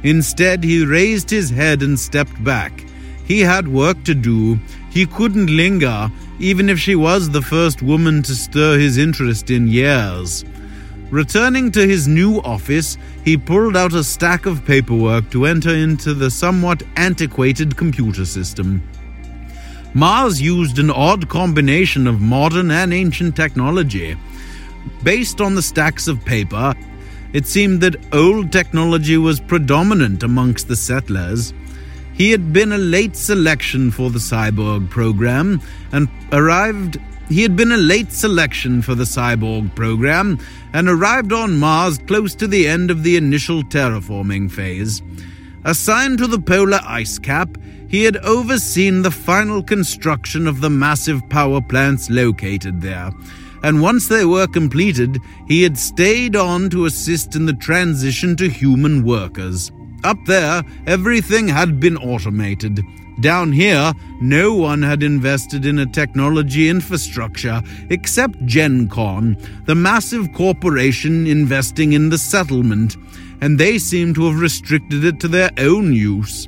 Instead, 0.04 0.64
he 0.64 0.86
raised 0.86 1.30
his 1.30 1.50
head 1.50 1.82
and 1.82 1.98
stepped 1.98 2.44
back. 2.44 2.84
He 3.26 3.40
had 3.40 3.68
work 3.68 4.04
to 4.04 4.14
do. 4.14 4.60
He 4.90 5.06
couldn't 5.06 5.56
linger, 5.56 6.12
even 6.40 6.70
if 6.70 6.80
she 6.80 6.96
was 6.96 7.30
the 7.30 7.42
first 7.42 7.82
woman 7.82 8.22
to 8.24 8.36
stir 8.36 8.78
his 8.78 8.98
interest 8.98 9.50
in 9.50 9.68
years. 9.68 10.44
Returning 11.10 11.72
to 11.72 11.88
his 11.88 12.08
new 12.08 12.42
office, 12.42 12.98
he 13.24 13.38
pulled 13.38 13.78
out 13.78 13.94
a 13.94 14.04
stack 14.04 14.46
of 14.46 14.66
paperwork 14.66 15.30
to 15.30 15.46
enter 15.46 15.74
into 15.74 16.14
the 16.14 16.32
somewhat 16.32 16.82
antiquated 16.96 17.78
computer 17.78 18.26
system. 18.26 18.82
Mars 19.94 20.42
used 20.42 20.80
an 20.80 20.90
odd 20.90 21.30
combination 21.30 22.08
of 22.08 22.20
modern 22.20 22.72
and 22.72 22.92
ancient 22.92 23.36
technology. 23.36 24.18
Based 25.04 25.40
on 25.40 25.54
the 25.54 25.62
stacks 25.62 26.08
of 26.08 26.26
paper, 26.26 26.74
it 27.32 27.46
seemed 27.46 27.82
that 27.82 28.04
old 28.12 28.52
technology 28.52 29.18
was 29.18 29.40
predominant 29.40 30.24
amongst 30.24 30.68
the 30.68 30.76
settlers. 30.76 31.54
He 32.14 32.32
had 32.32 32.54
been 32.54 32.72
a 32.72 32.78
late 32.78 33.16
selection 33.16 33.92
for 33.92 34.10
the 34.10 34.20
cyborg 34.20 34.90
program 34.90 35.62
and 35.92 36.08
arrived 36.32 37.00
he 37.30 37.42
had 37.42 37.56
been 37.56 37.72
a 37.72 37.78
late 37.78 38.12
selection 38.12 38.82
for 38.82 38.96
the 38.96 39.06
cyborg 39.06 39.74
program 39.76 40.38
and 40.74 40.90
arrived 40.90 41.32
on 41.32 41.58
Mars 41.58 41.98
close 41.98 42.36
to 42.36 42.48
the 42.48 42.68
end 42.68 42.92
of 42.92 43.02
the 43.02 43.16
initial 43.16 43.64
terraforming 43.64 44.52
phase. 44.52 45.02
Assigned 45.64 46.18
to 46.18 46.28
the 46.28 46.40
polar 46.40 46.82
ice 46.84 47.18
cap, 47.18 47.58
he 47.88 48.04
had 48.04 48.18
overseen 48.18 49.02
the 49.02 49.12
final 49.12 49.64
construction 49.64 50.48
of 50.48 50.62
the 50.62 50.70
massive 50.70 51.28
power 51.30 51.62
plants 51.62 52.10
located 52.10 52.82
there, 52.82 53.12
and 53.64 53.82
once 53.82 54.08
they 54.08 54.26
were 54.26 54.48
completed, 54.48 55.18
he 55.48 55.64
had 55.64 55.78
stayed 55.78 56.36
on 56.36 56.70
to 56.72 56.86
assist 56.86 57.36
in 57.36 57.46
the 57.46 57.54
transition 57.54 58.36
to 58.36 58.50
human 58.50 59.06
workers. 59.06 59.72
Up 60.04 60.18
there, 60.26 60.64
everything 60.86 61.48
had 61.48 61.80
been 61.80 61.98
automated. 61.98 62.84
Down 63.22 63.52
here, 63.52 63.94
no 64.22 64.54
one 64.54 64.82
had 64.82 65.04
invested 65.04 65.66
in 65.66 65.80
a 65.80 65.86
technology 65.86 66.68
infrastructure 66.68 67.62
except 67.90 68.46
GenCon, 68.46 69.66
the 69.66 69.76
massive 69.76 70.34
corporation 70.34 71.26
investing 71.28 71.94
in 71.94 72.10
the 72.10 72.18
settlement, 72.18 72.98
and 73.40 73.60
they 73.60 73.78
seemed 73.78 74.16
to 74.16 74.26
have 74.26 74.40
restricted 74.40 75.06
it 75.06 75.20
to 75.22 75.28
their 75.28 75.52
own 75.58 75.94
use. 75.94 76.48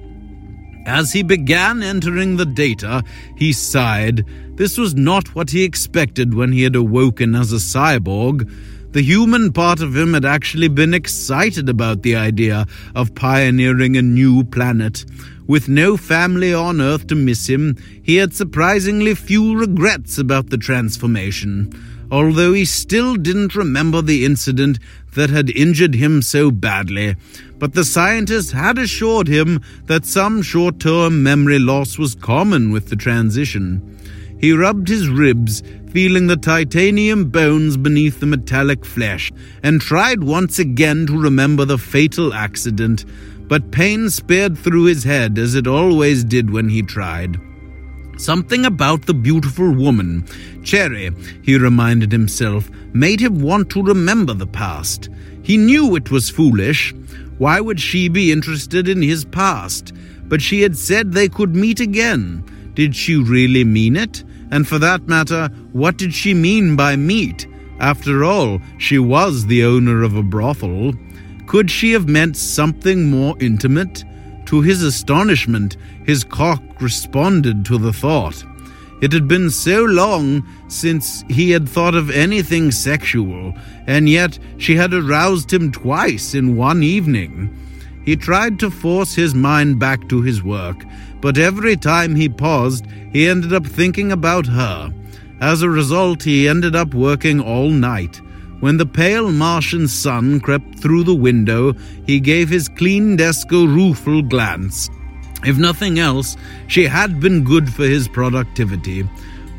As 0.86 1.14
he 1.14 1.24
began 1.24 1.82
entering 1.82 2.36
the 2.36 2.46
data, 2.46 3.04
he 3.36 3.54
sighed. 3.54 4.26
This 4.56 4.78
was 4.78 4.96
not 4.96 5.34
what 5.34 5.50
he 5.50 5.64
expected 5.64 6.34
when 6.34 6.52
he 6.52 6.64
had 6.64 6.76
awoken 6.76 7.36
as 7.36 7.54
a 7.54 7.58
cyborg. 7.58 8.50
The 8.96 9.04
human 9.04 9.52
part 9.52 9.82
of 9.82 9.94
him 9.94 10.14
had 10.14 10.24
actually 10.24 10.70
been 10.70 10.94
excited 10.94 11.68
about 11.68 12.02
the 12.02 12.16
idea 12.16 12.66
of 12.96 13.14
pioneering 13.14 13.98
a 13.98 14.02
new 14.02 14.46
planet. 14.46 15.04
With 15.46 15.68
no 15.68 15.98
family 15.98 16.54
on 16.54 16.80
Earth 16.80 17.06
to 17.08 17.16
miss 17.16 17.48
him, 17.50 17.75
he 18.02 18.16
had 18.16 18.34
surprisingly 18.34 19.14
few 19.14 19.60
regrets 19.60 20.18
about 20.18 20.50
the 20.50 20.58
transformation, 20.58 21.74
although 22.10 22.54
he 22.54 22.64
still 22.64 23.18
didn't 23.18 23.54
remember 23.54 24.02
the 24.02 24.24
incident 24.24 24.80
that 25.16 25.30
had 25.30 25.50
injured 25.50 25.96
him 25.96 26.22
so 26.22 26.50
badly. 26.50 27.18
But 27.60 27.74
the 27.74 27.84
scientist 27.84 28.54
had 28.54 28.78
assured 28.78 29.28
him 29.28 29.60
that 29.88 30.06
some 30.06 30.42
short 30.42 30.80
term 30.80 31.22
memory 31.22 31.60
loss 31.60 31.98
was 31.98 32.16
common 32.16 32.72
with 32.72 32.88
the 32.88 32.96
transition. 32.96 33.82
He 34.39 34.51
rubbed 34.54 34.88
his 34.88 35.08
ribs, 35.08 35.63
feeling 35.92 36.27
the 36.27 36.36
titanium 36.36 37.30
bones 37.30 37.77
beneath 37.77 38.20
the 38.20 38.25
metallic 38.25 38.86
flesh, 38.86 39.32
and 39.63 39.80
tried 39.80 40.24
once 40.24 40.60
again 40.60 41.08
to 41.08 41.18
remember 41.20 41.65
the 41.65 41.77
fatal 41.77 42.34
accident, 42.34 43.06
but 43.48 43.72
pain 43.72 44.10
speared 44.10 44.58
through 44.58 44.86
his 44.86 45.04
head 45.04 45.38
as 45.38 45.56
it 45.56 45.68
always 45.68 46.24
did 46.24 46.50
when 46.50 46.68
he 46.68 46.82
tried. 46.82 47.39
Something 48.18 48.65
about 48.65 49.06
the 49.06 49.13
beautiful 49.13 49.72
woman, 49.72 50.25
Cherry, 50.63 51.12
he 51.44 51.58
reminded 51.58 52.12
himself, 52.12 52.70
made 52.94 53.20
him 53.20 53.42
want 53.42 53.70
to 53.72 53.84
remember 53.84 54.34
the 54.34 54.48
past. 54.48 55.10
He 55.44 55.58
knew 55.58 55.96
it 55.96 56.12
was 56.12 56.30
foolish. 56.30 56.94
Why 57.38 57.60
would 57.60 57.80
she 57.80 58.08
be 58.08 58.32
interested 58.32 58.88
in 58.88 59.01
his 59.01 59.25
past? 59.25 59.94
But 60.27 60.42
she 60.42 60.62
had 60.62 60.77
said 60.77 61.12
they 61.12 61.27
could 61.27 61.56
meet 61.56 61.82
again. 61.82 62.44
Did 62.75 62.96
she 62.96 63.15
really 63.15 63.63
mean 63.63 63.96
it? 63.96 64.24
And 64.51 64.67
for 64.67 64.77
that 64.79 65.08
matter, 65.08 65.48
what 65.72 65.98
did 65.98 66.13
she 66.13 66.34
mean 66.34 66.75
by 66.75 66.96
meet? 66.96 67.48
After 67.79 68.24
all, 68.24 68.62
she 68.77 69.00
was 69.00 69.46
the 69.46 69.63
owner 69.63 70.03
of 70.03 70.15
a 70.15 70.24
brothel. 70.24 70.94
Could 71.48 71.72
she 71.72 71.91
have 71.91 72.08
meant 72.08 72.38
something 72.38 73.10
more 73.10 73.36
intimate? 73.39 74.03
To 74.48 74.62
his 74.62 74.84
astonishment, 74.84 75.77
his 76.05 76.24
cock 76.24 76.62
responded 76.79 77.65
to 77.65 77.77
the 77.77 77.94
thought. 77.94 78.44
It 79.01 79.12
had 79.12 79.27
been 79.27 79.50
so 79.50 79.84
long 79.84 80.48
since 80.67 81.24
he 81.29 81.51
had 81.51 81.67
thought 81.67 81.96
of 81.96 82.10
anything 82.10 82.72
sexual, 82.72 83.53
and 83.88 84.08
yet 84.08 84.39
she 84.58 84.75
had 84.75 84.94
aroused 84.94 85.51
him 85.51 85.72
twice 85.72 86.34
in 86.34 86.55
one 86.55 86.82
evening. 86.82 87.50
He 88.06 88.16
tried 88.16 88.60
to 88.60 88.70
force 88.70 89.16
his 89.16 89.34
mind 89.34 89.80
back 89.80 90.08
to 90.10 90.22
his 90.22 90.44
work, 90.44 90.86
but 91.22 91.38
every 91.38 91.76
time 91.76 92.16
he 92.16 92.30
paused, 92.30 92.86
he 93.12 93.28
ended 93.28 93.52
up 93.52 93.66
thinking 93.66 94.12
about 94.12 94.46
her. 94.46 94.94
As 95.42 95.62
a 95.62 95.70
result, 95.70 96.24
he 96.24 96.48
ended 96.48 96.76
up 96.76 96.94
working 96.94 97.42
all 97.42 97.70
night. 97.70 98.22
When 98.60 98.78
the 98.78 98.86
pale 98.86 99.32
Martian 99.32 99.88
sun 99.88 100.40
crept 100.40 100.80
through 100.80 101.04
the 101.04 101.16
window, 101.16 101.74
he 102.06 102.20
gave 102.20 102.48
his 102.48 102.70
clean 102.70 103.16
desk 103.16 103.52
a 103.52 103.68
rueful 103.68 104.22
glance. 104.22 104.90
If 105.44 105.58
nothing 105.58 106.00
else, 106.00 106.38
she 106.68 106.86
had 106.86 107.20
been 107.20 107.44
good 107.44 107.72
for 107.72 107.84
his 107.84 108.08
productivity. 108.08 109.08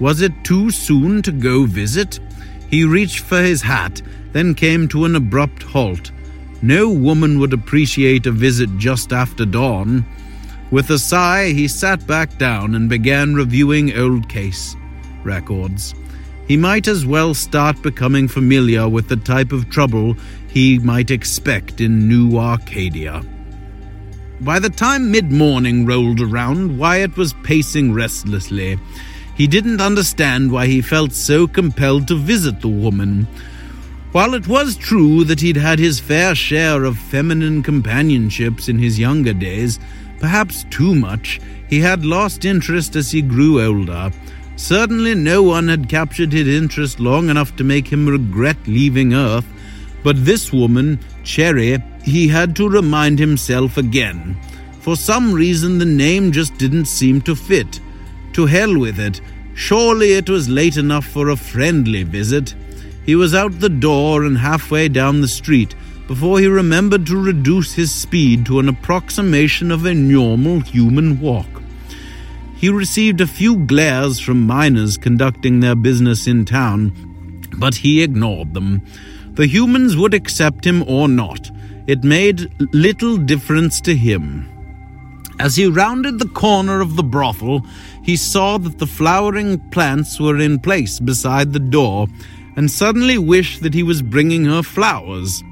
Was 0.01 0.23
it 0.23 0.33
too 0.45 0.71
soon 0.71 1.23
to 1.23 1.33
go 1.33 1.65
visit? 1.65 2.21
He 2.71 2.85
reached 2.85 3.21
for 3.21 3.41
his 3.41 3.63
hat, 3.63 4.03
then 4.33 4.55
came 4.55 4.89
to 4.89 5.05
an 5.05 5.15
abrupt 5.15 5.63
halt. 5.63 6.11
No 6.63 6.89
woman 6.89 7.39
would 7.39 7.53
appreciate 7.53 8.27
a 8.27 8.33
visit 8.33 8.77
just 8.79 9.13
after 9.13 9.45
dawn. 9.45 10.05
With 10.71 10.91
a 10.91 10.99
sigh, 10.99 11.53
he 11.53 11.69
sat 11.69 12.07
back 12.07 12.39
down 12.39 12.75
and 12.75 12.89
began 12.89 13.35
reviewing 13.35 13.97
old 13.97 14.29
case 14.29 14.75
records. 15.23 15.95
He 16.49 16.57
might 16.57 16.87
as 16.87 17.05
well 17.05 17.35
start 17.35 17.83
becoming 17.83 18.29
familiar 18.29 18.89
with 18.89 19.09
the 19.09 19.17
type 19.17 19.53
of 19.53 19.69
trouble 19.69 20.15
he 20.49 20.79
might 20.79 21.11
expect 21.11 21.81
in 21.81 22.09
New 22.09 22.39
Arcadia. 22.39 23.23
By 24.41 24.59
the 24.59 24.71
time 24.71 25.11
mid 25.11 25.33
morning 25.33 25.87
rolled 25.87 26.21
around, 26.21 26.79
Wyatt 26.79 27.17
was 27.17 27.33
pacing 27.43 27.93
restlessly. 27.93 28.79
He 29.35 29.47
didn't 29.47 29.81
understand 29.81 30.53
why 30.53 30.67
he 30.67 30.81
felt 30.81 31.13
so 31.13 31.47
compelled 31.47 32.09
to 32.09 32.17
visit 32.17 32.61
the 32.61 32.69
woman. 32.69 33.27
While 34.17 34.33
it 34.33 34.49
was 34.49 34.79
true 34.79 35.25
that 35.25 35.43
he'd 35.43 35.59
had 35.59 35.79
his 35.79 36.01
fair 36.01 36.35
share 36.35 36.85
of 36.85 36.97
feminine 36.97 37.63
companionships 37.63 38.67
in 38.67 38.79
his 38.79 38.99
younger 38.99 39.35
days, 39.35 39.79
perhaps 40.21 40.65
too 40.71 40.95
much, 40.95 41.39
he 41.69 41.81
had 41.81 42.03
lost 42.03 42.47
interest 42.47 42.97
as 42.97 43.11
he 43.11 43.21
grew 43.21 43.63
older. 43.63 44.11
Certainly 44.57 45.17
no 45.17 45.43
one 45.43 45.69
had 45.69 45.91
captured 45.91 46.33
his 46.33 46.49
interest 46.49 46.99
long 46.99 47.29
enough 47.29 47.57
to 47.57 47.63
make 47.63 47.87
him 47.89 48.09
regret 48.09 48.57
leaving 48.67 49.13
Earth, 49.13 49.45
but 50.03 50.25
this 50.25 50.51
woman, 50.51 50.99
Cherry, 51.23 51.77
he 52.03 52.27
had 52.27 52.57
to 52.57 52.71
remind 52.71 53.19
himself 53.19 53.77
again. 53.77 54.35
For 54.81 54.97
some 54.97 55.35
reason, 55.35 55.77
the 55.77 55.85
name 55.85 56.33
just 56.33 56.57
didn't 56.57 56.87
seem 56.87 57.21
to 57.21 57.37
fit. 57.37 57.81
To 58.33 58.47
hell 58.47 58.79
with 58.79 58.99
it. 58.99 59.21
Surely 59.53 60.13
it 60.13 60.31
was 60.31 60.49
late 60.49 60.79
enough 60.79 61.07
for 61.07 61.29
a 61.29 61.37
friendly 61.37 62.03
visit. 62.03 62.55
He 63.07 63.15
was 63.15 63.35
out 63.35 63.61
the 63.61 63.69
door 63.69 64.25
and 64.25 64.37
halfway 64.37 64.89
down 64.89 65.21
the 65.21 65.29
street 65.29 65.77
before 66.09 66.41
he 66.41 66.47
remembered 66.47 67.07
to 67.07 67.17
reduce 67.17 67.73
his 67.73 67.93
speed 67.93 68.45
to 68.47 68.59
an 68.59 68.69
approximation 68.69 69.71
of 69.71 69.87
a 69.87 69.95
normal 69.95 70.61
human 70.61 71.21
walk. 71.21 71.63
He 72.57 72.69
received 72.69 73.21
a 73.21 73.27
few 73.27 73.59
glares 73.59 74.19
from 74.19 74.47
miners 74.47 74.97
conducting 74.97 75.61
their 75.61 75.77
business 75.77 76.27
in 76.27 76.45
town, 76.45 76.93
but 77.59 77.77
he 77.77 78.03
ignored 78.03 78.55
them. 78.55 78.83
The 79.35 79.47
humans 79.47 79.97
would 79.97 80.15
accept 80.15 80.67
him 80.67 80.83
or 80.89 81.07
not. 81.07 81.51
It 81.87 82.03
made 82.03 82.51
little 82.75 83.17
difference 83.17 83.81
to 83.83 83.95
him. 83.95 84.49
As 85.39 85.57
he 85.57 85.67
rounded 85.67 86.19
the 86.19 86.29
corner 86.29 86.81
of 86.81 86.97
the 86.97 87.03
brothel, 87.03 87.65
he 88.03 88.17
saw 88.17 88.57
that 88.59 88.79
the 88.79 88.87
flowering 88.87 89.59
plants 89.71 90.19
were 90.19 90.39
in 90.39 90.59
place 90.59 90.99
beside 90.99 91.53
the 91.53 91.61
door, 91.61 92.09
and 92.57 92.71
suddenly 92.71 93.19
wished 93.19 93.63
that 93.63 93.75
he 93.75 93.83
was 93.83 94.03
bringing 94.03 94.45
her 94.45 94.63
flowers. 94.63 95.43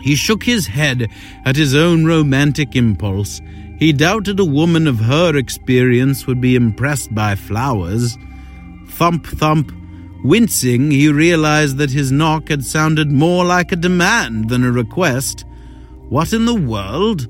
He 0.00 0.14
shook 0.14 0.44
his 0.44 0.66
head 0.66 1.08
at 1.44 1.56
his 1.56 1.74
own 1.74 2.04
romantic 2.04 2.76
impulse. 2.76 3.40
He 3.78 3.92
doubted 3.92 4.38
a 4.40 4.44
woman 4.44 4.86
of 4.86 4.98
her 4.98 5.36
experience 5.36 6.26
would 6.26 6.40
be 6.40 6.56
impressed 6.56 7.14
by 7.14 7.34
flowers. 7.34 8.16
Thump, 8.88 9.26
thump. 9.26 9.72
Wincing, 10.24 10.90
he 10.90 11.08
realized 11.08 11.76
that 11.76 11.90
his 11.90 12.10
knock 12.10 12.48
had 12.48 12.64
sounded 12.64 13.12
more 13.12 13.44
like 13.44 13.70
a 13.70 13.76
demand 13.76 14.48
than 14.48 14.64
a 14.64 14.72
request. 14.72 15.44
What 16.08 16.32
in 16.32 16.46
the 16.46 16.54
world? 16.54 17.28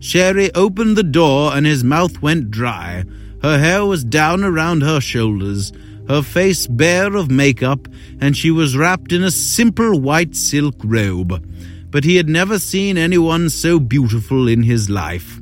Cherry 0.00 0.52
opened 0.54 0.96
the 0.96 1.02
door 1.02 1.56
and 1.56 1.66
his 1.66 1.82
mouth 1.82 2.20
went 2.22 2.50
dry. 2.50 3.04
Her 3.42 3.58
hair 3.58 3.84
was 3.84 4.04
down 4.04 4.44
around 4.44 4.82
her 4.82 5.00
shoulders, 5.00 5.72
her 6.08 6.22
face 6.22 6.66
bare 6.66 7.14
of 7.16 7.30
makeup, 7.30 7.88
and 8.20 8.36
she 8.36 8.50
was 8.50 8.76
wrapped 8.76 9.12
in 9.12 9.22
a 9.22 9.30
simple 9.30 10.00
white 10.00 10.36
silk 10.36 10.76
robe. 10.84 11.44
But 11.90 12.04
he 12.04 12.16
had 12.16 12.28
never 12.28 12.58
seen 12.58 12.98
anyone 12.98 13.48
so 13.50 13.78
beautiful 13.80 14.48
in 14.48 14.62
his 14.62 14.90
life. 14.90 15.40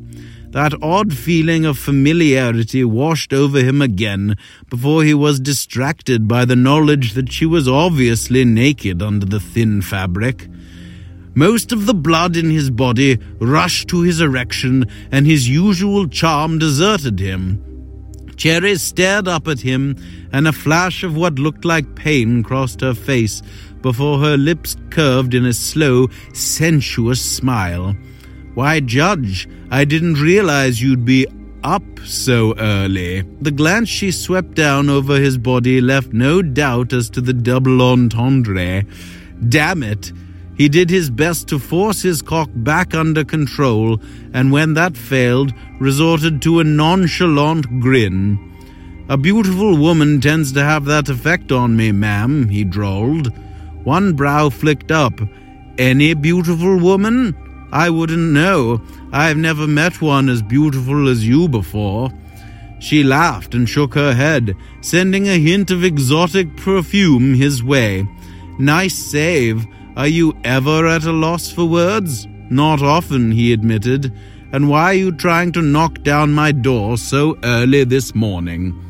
That 0.50 0.80
odd 0.80 1.12
feeling 1.12 1.64
of 1.64 1.78
familiarity 1.78 2.84
washed 2.84 3.32
over 3.32 3.58
him 3.58 3.82
again 3.82 4.36
before 4.70 5.02
he 5.02 5.12
was 5.12 5.40
distracted 5.40 6.28
by 6.28 6.44
the 6.44 6.54
knowledge 6.54 7.14
that 7.14 7.32
she 7.32 7.44
was 7.44 7.66
obviously 7.66 8.44
naked 8.44 9.02
under 9.02 9.26
the 9.26 9.40
thin 9.40 9.82
fabric. 9.82 10.46
Most 11.34 11.72
of 11.72 11.86
the 11.86 11.94
blood 11.94 12.36
in 12.36 12.50
his 12.50 12.70
body 12.70 13.18
rushed 13.40 13.88
to 13.88 14.02
his 14.02 14.20
erection, 14.20 14.84
and 15.10 15.26
his 15.26 15.48
usual 15.48 16.06
charm 16.06 16.60
deserted 16.60 17.18
him. 17.18 17.63
Cherry 18.36 18.76
stared 18.76 19.28
up 19.28 19.48
at 19.48 19.60
him, 19.60 19.96
and 20.32 20.48
a 20.48 20.52
flash 20.52 21.02
of 21.02 21.16
what 21.16 21.38
looked 21.38 21.64
like 21.64 21.94
pain 21.94 22.42
crossed 22.42 22.80
her 22.80 22.94
face 22.94 23.42
before 23.82 24.18
her 24.18 24.36
lips 24.36 24.76
curved 24.90 25.34
in 25.34 25.44
a 25.44 25.52
slow, 25.52 26.08
sensuous 26.32 27.20
smile. 27.20 27.94
Why, 28.54 28.80
Judge, 28.80 29.48
I 29.70 29.84
didn't 29.84 30.14
realize 30.14 30.80
you'd 30.80 31.04
be 31.04 31.26
up 31.62 31.82
so 32.04 32.54
early. 32.58 33.22
The 33.40 33.50
glance 33.50 33.88
she 33.88 34.10
swept 34.10 34.54
down 34.54 34.88
over 34.88 35.18
his 35.18 35.38
body 35.38 35.80
left 35.80 36.12
no 36.12 36.42
doubt 36.42 36.92
as 36.92 37.10
to 37.10 37.20
the 37.20 37.32
double 37.32 37.82
entendre. 37.82 38.84
Damn 39.48 39.82
it! 39.82 40.12
He 40.56 40.68
did 40.68 40.88
his 40.88 41.10
best 41.10 41.48
to 41.48 41.58
force 41.58 42.02
his 42.02 42.22
cock 42.22 42.48
back 42.54 42.94
under 42.94 43.24
control, 43.24 44.00
and 44.32 44.52
when 44.52 44.74
that 44.74 44.96
failed, 44.96 45.52
resorted 45.80 46.40
to 46.42 46.60
a 46.60 46.64
nonchalant 46.64 47.80
grin. 47.80 48.38
A 49.08 49.16
beautiful 49.16 49.76
woman 49.76 50.20
tends 50.20 50.52
to 50.52 50.62
have 50.62 50.84
that 50.86 51.08
effect 51.08 51.52
on 51.52 51.76
me, 51.76 51.92
ma'am, 51.92 52.48
he 52.48 52.64
drawled. 52.64 53.32
One 53.82 54.14
brow 54.14 54.48
flicked 54.48 54.90
up. 54.90 55.20
Any 55.76 56.14
beautiful 56.14 56.78
woman? 56.78 57.36
I 57.72 57.90
wouldn't 57.90 58.32
know. 58.32 58.80
I've 59.12 59.36
never 59.36 59.66
met 59.66 60.00
one 60.00 60.28
as 60.28 60.40
beautiful 60.40 61.08
as 61.08 61.26
you 61.26 61.48
before. 61.48 62.10
She 62.78 63.02
laughed 63.02 63.54
and 63.54 63.68
shook 63.68 63.94
her 63.94 64.14
head, 64.14 64.56
sending 64.80 65.28
a 65.28 65.38
hint 65.38 65.70
of 65.70 65.84
exotic 65.84 66.56
perfume 66.56 67.34
his 67.34 67.62
way. 67.62 68.06
Nice 68.58 68.94
save. 68.94 69.66
Are 69.96 70.08
you 70.08 70.36
ever 70.42 70.88
at 70.88 71.04
a 71.04 71.12
loss 71.12 71.52
for 71.52 71.66
words? 71.66 72.26
Not 72.50 72.82
often, 72.82 73.30
he 73.30 73.52
admitted. 73.52 74.12
And 74.52 74.68
why 74.68 74.86
are 74.86 74.94
you 74.94 75.12
trying 75.12 75.52
to 75.52 75.62
knock 75.62 76.02
down 76.02 76.32
my 76.32 76.50
door 76.50 76.98
so 76.98 77.38
early 77.44 77.84
this 77.84 78.12
morning? 78.12 78.80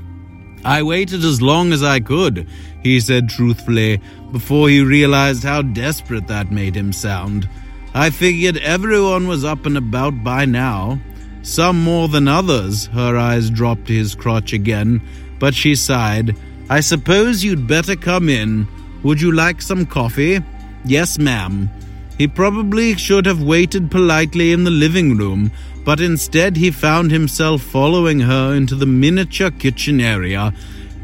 I 0.64 0.82
waited 0.82 1.22
as 1.22 1.42
long 1.42 1.72
as 1.72 1.82
I 1.82 2.00
could, 2.00 2.48
he 2.82 3.00
said 3.00 3.28
truthfully, 3.28 4.00
before 4.32 4.70
he 4.70 4.80
realized 4.80 5.42
how 5.42 5.60
desperate 5.60 6.26
that 6.28 6.50
made 6.50 6.74
him 6.74 6.90
sound. 6.90 7.48
I 7.92 8.08
figured 8.08 8.56
everyone 8.56 9.28
was 9.28 9.44
up 9.44 9.66
and 9.66 9.76
about 9.76 10.24
by 10.24 10.46
now. 10.46 10.98
Some 11.42 11.84
more 11.84 12.08
than 12.08 12.28
others, 12.28 12.86
her 12.86 13.18
eyes 13.18 13.50
dropped 13.50 13.88
to 13.88 13.92
his 13.92 14.14
crotch 14.14 14.54
again, 14.54 15.02
but 15.38 15.54
she 15.54 15.74
sighed. 15.74 16.34
I 16.70 16.80
suppose 16.80 17.44
you'd 17.44 17.68
better 17.68 17.94
come 17.94 18.30
in. 18.30 18.66
Would 19.02 19.20
you 19.20 19.32
like 19.32 19.60
some 19.60 19.84
coffee? 19.84 20.40
Yes, 20.84 21.18
ma'am. 21.18 21.70
He 22.18 22.28
probably 22.28 22.94
should 22.94 23.26
have 23.26 23.42
waited 23.42 23.90
politely 23.90 24.52
in 24.52 24.64
the 24.64 24.70
living 24.70 25.16
room, 25.16 25.50
but 25.84 26.00
instead 26.00 26.56
he 26.56 26.70
found 26.70 27.10
himself 27.10 27.62
following 27.62 28.20
her 28.20 28.54
into 28.54 28.74
the 28.74 28.86
miniature 28.86 29.50
kitchen 29.50 30.00
area, 30.00 30.52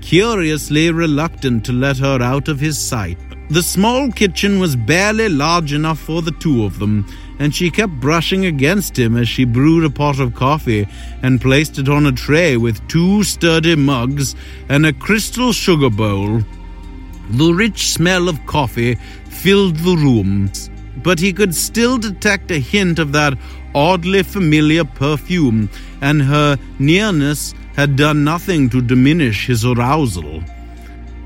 curiously 0.01 0.91
reluctant 0.91 1.65
to 1.65 1.73
let 1.73 1.99
her 1.99 2.23
out 2.23 2.49
of 2.49 2.61
his 2.61 2.79
sight. 2.79 3.19
The 3.51 3.63
small 3.63 4.13
kitchen 4.13 4.61
was 4.61 4.77
barely 4.77 5.29
large 5.29 5.73
enough 5.73 5.99
for 5.99 6.23
the 6.23 6.31
two 6.31 6.65
of 6.65 6.79
them, 6.79 7.05
and 7.41 7.55
she 7.55 7.71
kept 7.71 7.93
brushing 7.95 8.47
against 8.47 8.97
him 8.97 9.17
as 9.17 9.29
she 9.29 9.45
brewed 9.45 9.85
a 9.85 9.91
pot 9.91 10.21
of 10.21 10.35
coffee 10.35 10.87
and 11.23 11.41
placed 11.41 11.79
it 11.79 11.89
on 11.89 12.07
a 12.07 12.13
tray 12.13 12.57
with 12.57 12.87
two 12.87 13.25
sturdy 13.25 13.75
mugs 13.75 14.37
and 14.69 14.87
a 14.87 14.93
crystal 14.93 15.53
sugar 15.53 15.91
bowl. 15.91 16.43
The 17.31 17.53
rich 17.53 17.91
smell 17.91 18.29
of 18.29 18.45
coffee 18.47 18.99
filled 19.43 19.77
the 19.77 19.97
room, 19.97 20.51
but 21.03 21.19
he 21.19 21.33
could 21.33 21.55
still 21.55 21.97
detect 21.99 22.51
a 22.51 22.59
hint 22.59 22.99
of 22.99 23.13
that 23.13 23.39
oddly 23.75 24.23
familiar 24.23 24.85
perfume, 24.85 25.71
and 26.01 26.21
her 26.23 26.59
nearness 26.79 27.55
had 27.75 27.97
done 27.97 28.23
nothing 28.25 28.69
to 28.69 28.83
diminish 28.83 29.47
his 29.47 29.65
arousal. 29.65 30.43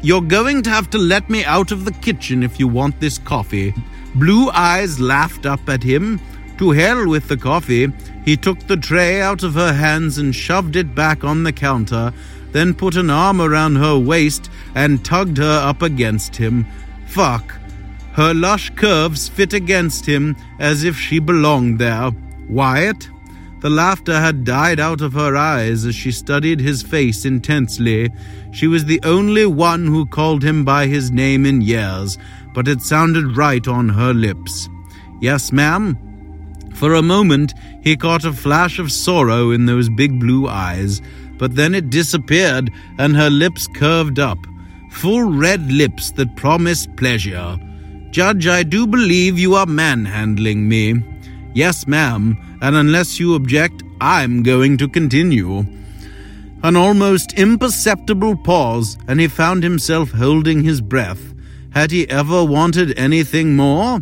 You're 0.03 0.21
going 0.21 0.63
to 0.63 0.71
have 0.71 0.91
to 0.91 0.99
let 0.99 1.29
me 1.29 1.45
out 1.45 1.73
of 1.73 1.85
the 1.85 1.93
kitchen 1.93 2.43
if 2.43 2.61
you 2.61 2.69
want 2.69 3.01
this 3.01 3.19
coffee. 3.19 3.75
Blue 4.15 4.51
Eyes 4.51 5.01
laughed 5.01 5.47
up 5.47 5.69
at 5.69 5.83
him. 5.83 6.21
To 6.59 6.71
hell 6.71 7.09
with 7.09 7.27
the 7.27 7.37
coffee. 7.37 7.89
He 8.25 8.37
took 8.37 8.61
the 8.61 8.77
tray 8.77 9.21
out 9.21 9.43
of 9.43 9.55
her 9.55 9.73
hands 9.73 10.19
and 10.19 10.33
shoved 10.33 10.77
it 10.77 10.95
back 10.95 11.25
on 11.25 11.43
the 11.43 11.53
counter, 11.53 12.13
then 12.53 12.75
put 12.75 12.95
an 12.95 13.11
arm 13.11 13.41
around 13.41 13.75
her 13.77 13.99
waist 13.99 14.51
and 14.77 15.05
tugged 15.05 15.39
her 15.39 15.59
up 15.65 15.83
against 15.83 16.37
him. 16.37 16.65
Fuck. 17.09 17.59
Her 18.15 18.33
lush 18.33 18.71
curves 18.71 19.29
fit 19.29 19.53
against 19.53 20.07
him 20.07 20.37
as 20.61 20.85
if 20.85 20.97
she 20.97 21.19
belonged 21.19 21.81
there. 21.81 22.13
Wyatt? 22.49 23.11
The 23.61 23.71
laughter 23.71 24.21
had 24.21 24.45
died 24.45 24.79
out 24.79 25.01
of 25.01 25.15
her 25.15 25.35
eyes 25.37 25.85
as 25.85 25.97
she 25.97 26.13
studied 26.13 26.61
his 26.61 26.81
face 26.83 27.25
intensely. 27.25 28.11
She 28.53 28.69
was 28.69 28.85
the 28.85 29.01
only 29.03 29.47
one 29.47 29.87
who 29.87 30.07
called 30.07 30.45
him 30.45 30.65
by 30.65 30.87
his 30.87 31.11
name 31.11 31.45
in 31.45 31.61
years, 31.61 32.17
but 32.53 32.69
it 32.69 32.83
sounded 32.83 33.37
right 33.37 33.67
on 33.67 33.89
her 33.89 34.15
lips. 34.15 34.69
Yes, 35.21 35.51
ma'am? 35.51 35.99
For 36.75 36.95
a 36.95 37.03
moment, 37.03 37.55
he 37.83 37.97
caught 37.97 38.25
a 38.25 38.33
flash 38.33 38.79
of 38.79 38.93
sorrow 38.93 39.51
in 39.51 39.67
those 39.67 39.89
big 39.89 40.21
blue 40.21 40.47
eyes, 40.47 41.03
but 41.37 41.57
then 41.57 41.75
it 41.75 41.91
disappeared 41.91 42.71
and 42.99 43.17
her 43.17 43.31
lips 43.31 43.67
curved 43.67 44.21
up, 44.21 44.39
full 44.93 45.25
red 45.25 45.73
lips 45.73 46.13
that 46.13 46.37
promised 46.37 46.95
pleasure. 46.97 47.59
Judge, 48.15 48.47
I 48.47 48.63
do 48.63 48.87
believe 48.87 49.41
you 49.41 49.57
are 49.57 49.67
manhandling 49.67 50.69
me. 50.69 51.03
Yes, 51.53 51.89
ma'am, 51.89 52.39
and 52.63 52.77
unless 52.77 53.19
you 53.19 53.35
object, 53.35 53.83
I'm 54.01 54.45
going 54.45 54.77
to 54.77 54.89
continue. 54.89 55.65
An 56.63 56.77
almost 56.77 57.33
imperceptible 57.33 58.37
pause, 58.37 58.97
and 59.09 59.19
he 59.19 59.27
found 59.27 59.65
himself 59.65 60.13
holding 60.13 60.63
his 60.63 60.81
breath. 60.81 61.35
Had 61.71 61.91
he 61.91 62.09
ever 62.09 62.45
wanted 62.45 62.97
anything 62.97 63.57
more? 63.57 64.01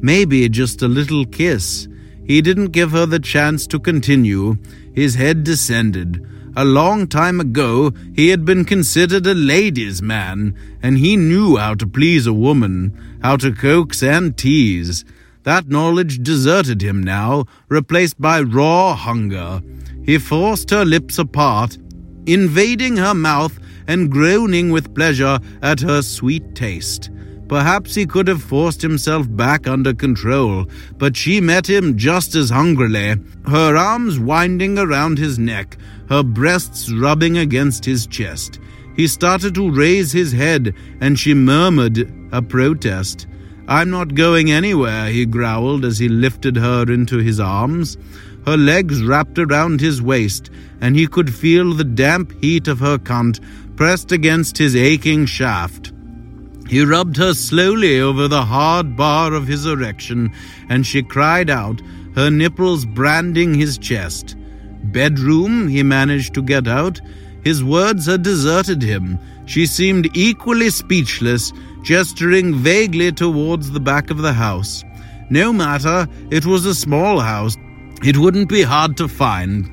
Maybe 0.00 0.48
just 0.48 0.82
a 0.82 0.88
little 0.88 1.24
kiss. 1.24 1.86
He 2.26 2.42
didn't 2.42 2.72
give 2.72 2.90
her 2.90 3.06
the 3.06 3.20
chance 3.20 3.68
to 3.68 3.78
continue. 3.78 4.56
His 4.92 5.14
head 5.14 5.44
descended. 5.44 6.26
A 6.56 6.64
long 6.64 7.06
time 7.06 7.38
ago, 7.40 7.92
he 8.14 8.28
had 8.28 8.44
been 8.44 8.64
considered 8.64 9.24
a 9.24 9.34
ladies' 9.34 10.02
man, 10.02 10.54
and 10.82 10.98
he 10.98 11.16
knew 11.16 11.56
how 11.56 11.74
to 11.74 11.86
please 11.86 12.26
a 12.26 12.32
woman, 12.32 12.92
how 13.22 13.36
to 13.36 13.52
coax 13.52 14.02
and 14.02 14.36
tease. 14.36 15.04
That 15.44 15.68
knowledge 15.68 16.22
deserted 16.22 16.82
him 16.82 17.02
now, 17.02 17.46
replaced 17.68 18.20
by 18.20 18.42
raw 18.42 18.94
hunger. 18.94 19.60
He 20.04 20.18
forced 20.18 20.70
her 20.70 20.84
lips 20.84 21.18
apart, 21.18 21.78
invading 22.26 22.96
her 22.96 23.14
mouth 23.14 23.58
and 23.86 24.10
groaning 24.10 24.70
with 24.70 24.94
pleasure 24.94 25.38
at 25.62 25.80
her 25.80 26.02
sweet 26.02 26.54
taste. 26.54 27.10
Perhaps 27.48 27.94
he 27.94 28.06
could 28.06 28.28
have 28.28 28.42
forced 28.42 28.80
himself 28.80 29.26
back 29.36 29.66
under 29.66 29.92
control, 29.92 30.66
but 30.96 31.16
she 31.16 31.40
met 31.40 31.68
him 31.68 31.98
just 31.98 32.34
as 32.34 32.50
hungrily, 32.50 33.16
her 33.46 33.76
arms 33.76 34.18
winding 34.18 34.78
around 34.78 35.18
his 35.18 35.38
neck, 35.38 35.76
her 36.08 36.22
breasts 36.22 36.90
rubbing 36.90 37.36
against 37.38 37.84
his 37.84 38.06
chest. 38.06 38.58
He 38.96 39.06
started 39.06 39.54
to 39.56 39.70
raise 39.70 40.12
his 40.12 40.32
head, 40.32 40.74
and 41.00 41.18
she 41.18 41.34
murmured 41.34 42.10
a 42.32 42.42
protest. 42.42 43.26
I'm 43.68 43.90
not 43.90 44.14
going 44.14 44.50
anywhere, 44.50 45.08
he 45.08 45.24
growled 45.24 45.84
as 45.84 45.98
he 45.98 46.08
lifted 46.08 46.56
her 46.56 46.90
into 46.92 47.18
his 47.18 47.38
arms. 47.38 47.96
Her 48.44 48.56
legs 48.56 49.02
wrapped 49.04 49.38
around 49.38 49.80
his 49.80 50.02
waist, 50.02 50.50
and 50.80 50.96
he 50.96 51.06
could 51.06 51.32
feel 51.32 51.72
the 51.72 51.84
damp 51.84 52.32
heat 52.42 52.66
of 52.66 52.80
her 52.80 52.98
cunt 52.98 53.38
pressed 53.76 54.10
against 54.10 54.58
his 54.58 54.74
aching 54.74 55.26
shaft. 55.26 55.92
He 56.68 56.84
rubbed 56.84 57.16
her 57.18 57.34
slowly 57.34 58.00
over 58.00 58.28
the 58.28 58.44
hard 58.44 58.96
bar 58.96 59.34
of 59.34 59.46
his 59.46 59.66
erection, 59.66 60.32
and 60.68 60.86
she 60.86 61.02
cried 61.02 61.50
out, 61.50 61.80
her 62.14 62.30
nipples 62.30 62.84
branding 62.84 63.54
his 63.54 63.78
chest. 63.78 64.36
Bedroom, 64.84 65.68
he 65.68 65.82
managed 65.82 66.34
to 66.34 66.42
get 66.42 66.66
out. 66.66 67.00
His 67.44 67.64
words 67.64 68.06
had 68.06 68.22
deserted 68.22 68.82
him. 68.82 69.18
She 69.46 69.66
seemed 69.66 70.16
equally 70.16 70.70
speechless, 70.70 71.52
gesturing 71.82 72.54
vaguely 72.54 73.12
towards 73.12 73.70
the 73.70 73.80
back 73.80 74.10
of 74.10 74.18
the 74.18 74.32
house. 74.32 74.84
No 75.30 75.52
matter, 75.52 76.06
it 76.30 76.46
was 76.46 76.66
a 76.66 76.74
small 76.74 77.20
house. 77.20 77.56
It 78.04 78.16
wouldn't 78.16 78.48
be 78.48 78.62
hard 78.62 78.96
to 78.98 79.08
find. 79.08 79.70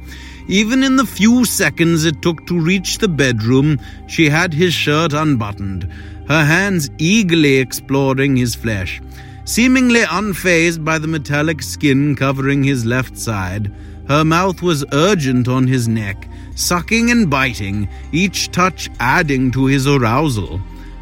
Even 0.48 0.84
in 0.84 0.96
the 0.96 1.06
few 1.06 1.46
seconds 1.46 2.06
it 2.06 2.22
took 2.22 2.46
to 2.48 2.60
reach 2.60 2.98
the 2.98 3.08
bedroom, 3.08 3.80
she 4.08 4.30
had 4.30 4.54
his 4.54 4.74
shirt 4.74 5.14
unbuttoned, 5.14 5.84
her 6.28 6.44
hands 6.44 6.90
eagerly 6.98 7.58
exploring 7.58 8.36
his 8.36 8.56
flesh. 8.56 9.00
Seemingly 9.46 10.02
unfazed 10.02 10.84
by 10.84 10.98
the 10.98 11.08
metallic 11.08 11.62
skin 11.62 12.16
covering 12.16 12.64
his 12.64 12.86
left 12.86 13.18
side, 13.18 13.72
her 14.08 14.26
mouth 14.26 14.62
was 14.64 14.86
urgent 14.92 15.48
on 15.48 15.68
his 15.68 15.88
neck, 15.88 16.28
sucking 16.56 17.12
and 17.12 17.30
biting, 17.30 17.88
each 18.12 18.50
touch 18.52 18.90
adding 19.00 19.52
to 19.52 19.66
his 19.66 19.88
arousal. 19.88 20.60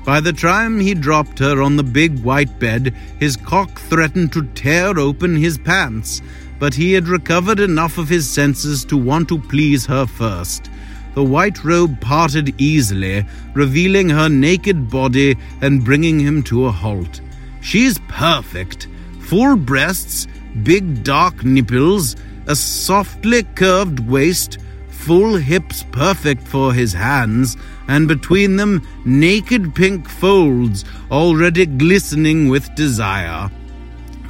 By 0.07 0.21
the 0.21 0.31
time 0.31 0.79
he 0.79 0.93
dropped 0.93 1.37
her 1.39 1.61
on 1.61 1.75
the 1.75 1.83
big 1.83 2.23
white 2.23 2.59
bed, 2.59 2.95
his 3.19 3.35
cock 3.35 3.77
threatened 3.77 4.31
to 4.31 4.47
tear 4.55 4.97
open 4.97 5.35
his 5.35 5.57
pants, 5.57 6.21
but 6.59 6.73
he 6.73 6.93
had 6.93 7.09
recovered 7.09 7.59
enough 7.59 7.97
of 7.97 8.07
his 8.07 8.25
senses 8.29 8.85
to 8.85 8.95
want 8.95 9.27
to 9.27 9.37
please 9.37 9.85
her 9.87 10.05
first. 10.05 10.69
The 11.13 11.25
white 11.25 11.61
robe 11.61 11.99
parted 11.99 12.55
easily, 12.57 13.25
revealing 13.53 14.07
her 14.07 14.29
naked 14.29 14.89
body 14.89 15.35
and 15.59 15.83
bringing 15.83 16.21
him 16.21 16.41
to 16.43 16.67
a 16.67 16.71
halt. 16.71 17.19
She's 17.59 17.99
perfect. 18.07 18.87
Full 19.23 19.57
breasts, 19.57 20.25
big 20.63 21.03
dark 21.03 21.43
nipples, 21.43 22.15
a 22.45 22.55
softly 22.55 23.43
curved 23.43 23.99
waist, 23.99 24.59
full 24.87 25.35
hips 25.35 25.83
perfect 25.91 26.47
for 26.47 26.73
his 26.73 26.93
hands, 26.93 27.57
and 27.87 28.07
between 28.07 28.55
them 28.55 28.81
naked 29.05 29.73
pink 29.73 30.09
folds 30.09 30.85
already 31.11 31.65
glistening 31.65 32.49
with 32.49 32.73
desire. 32.75 33.49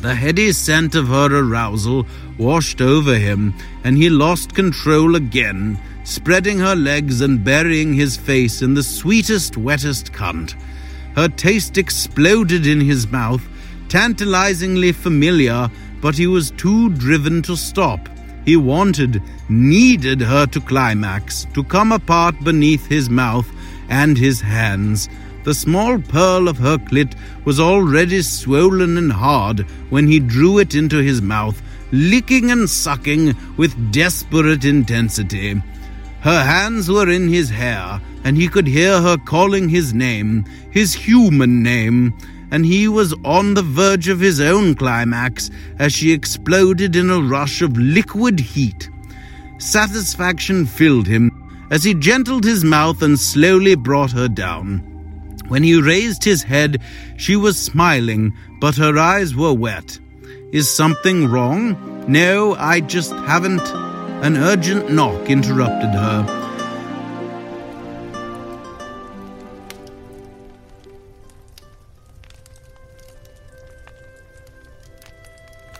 The 0.01 0.13
heady 0.13 0.51
scent 0.51 0.93
of 0.95 1.07
her 1.07 1.35
arousal 1.35 2.05
washed 2.37 2.81
over 2.81 3.15
him, 3.15 3.55
and 3.83 3.97
he 3.97 4.09
lost 4.09 4.53
control 4.53 5.15
again, 5.15 5.79
spreading 6.03 6.59
her 6.59 6.75
legs 6.75 7.21
and 7.21 7.43
burying 7.43 7.93
his 7.93 8.15
face 8.15 8.61
in 8.61 8.75
the 8.75 8.83
sweetest, 8.83 9.57
wettest 9.57 10.13
cunt. 10.13 10.53
Her 11.15 11.27
taste 11.27 11.79
exploded 11.79 12.67
in 12.67 12.79
his 12.79 13.07
mouth, 13.07 13.41
tantalizingly 13.89 14.91
familiar, 14.91 15.69
but 15.99 16.15
he 16.15 16.27
was 16.27 16.51
too 16.51 16.89
driven 16.89 17.41
to 17.41 17.57
stop. 17.57 18.07
He 18.47 18.55
wanted, 18.55 19.21
needed 19.49 20.21
her 20.21 20.45
to 20.45 20.61
climax, 20.61 21.45
to 21.53 21.65
come 21.65 21.91
apart 21.91 22.41
beneath 22.45 22.87
his 22.87 23.09
mouth 23.09 23.45
and 23.89 24.17
his 24.17 24.39
hands. 24.39 25.09
The 25.43 25.53
small 25.53 25.99
pearl 25.99 26.47
of 26.47 26.57
her 26.59 26.77
clit 26.77 27.13
was 27.43 27.59
already 27.59 28.21
swollen 28.21 28.95
and 28.97 29.11
hard 29.11 29.65
when 29.89 30.07
he 30.07 30.21
drew 30.21 30.59
it 30.59 30.75
into 30.75 30.99
his 30.99 31.21
mouth, 31.21 31.61
licking 31.91 32.49
and 32.49 32.69
sucking 32.69 33.35
with 33.57 33.91
desperate 33.91 34.63
intensity. 34.63 35.61
Her 36.21 36.41
hands 36.41 36.89
were 36.89 37.09
in 37.09 37.27
his 37.27 37.49
hair, 37.49 37.99
and 38.23 38.37
he 38.37 38.47
could 38.47 38.67
hear 38.67 39.01
her 39.01 39.17
calling 39.17 39.67
his 39.67 39.93
name, 39.93 40.45
his 40.71 40.93
human 40.93 41.61
name, 41.61 42.17
and 42.51 42.65
he 42.65 42.87
was 42.87 43.13
on 43.25 43.53
the 43.53 43.61
verge 43.61 44.07
of 44.07 44.19
his 44.19 44.39
own 44.39 44.75
climax 44.75 45.49
as 45.79 45.93
she 45.93 46.11
exploded 46.11 46.95
in 46.95 47.09
a 47.09 47.21
rush 47.21 47.61
of 47.61 47.77
liquid 47.77 48.39
heat. 48.39 48.89
Satisfaction 49.59 50.65
filled 50.65 51.07
him, 51.07 51.31
as 51.71 51.83
he 51.83 51.93
gentled 51.93 52.43
his 52.43 52.63
mouth 52.63 53.01
and 53.01 53.19
slowly 53.19 53.75
brought 53.75 54.11
her 54.11 54.27
down. 54.27 54.79
When 55.47 55.63
he 55.63 55.81
raised 55.81 56.23
his 56.23 56.43
head, 56.43 56.81
she 57.17 57.35
was 57.35 57.59
smiling, 57.59 58.33
but 58.59 58.75
her 58.75 58.97
eyes 58.97 59.35
were 59.35 59.53
wet. 59.53 59.99
Is 60.51 60.73
something 60.73 61.27
wrong? 61.27 62.05
No, 62.07 62.55
I 62.55 62.79
just 62.81 63.11
haven't. 63.11 63.67
An 64.23 64.37
urgent 64.37 64.91
knock 64.91 65.29
interrupted 65.29 65.89
her. 65.89 66.46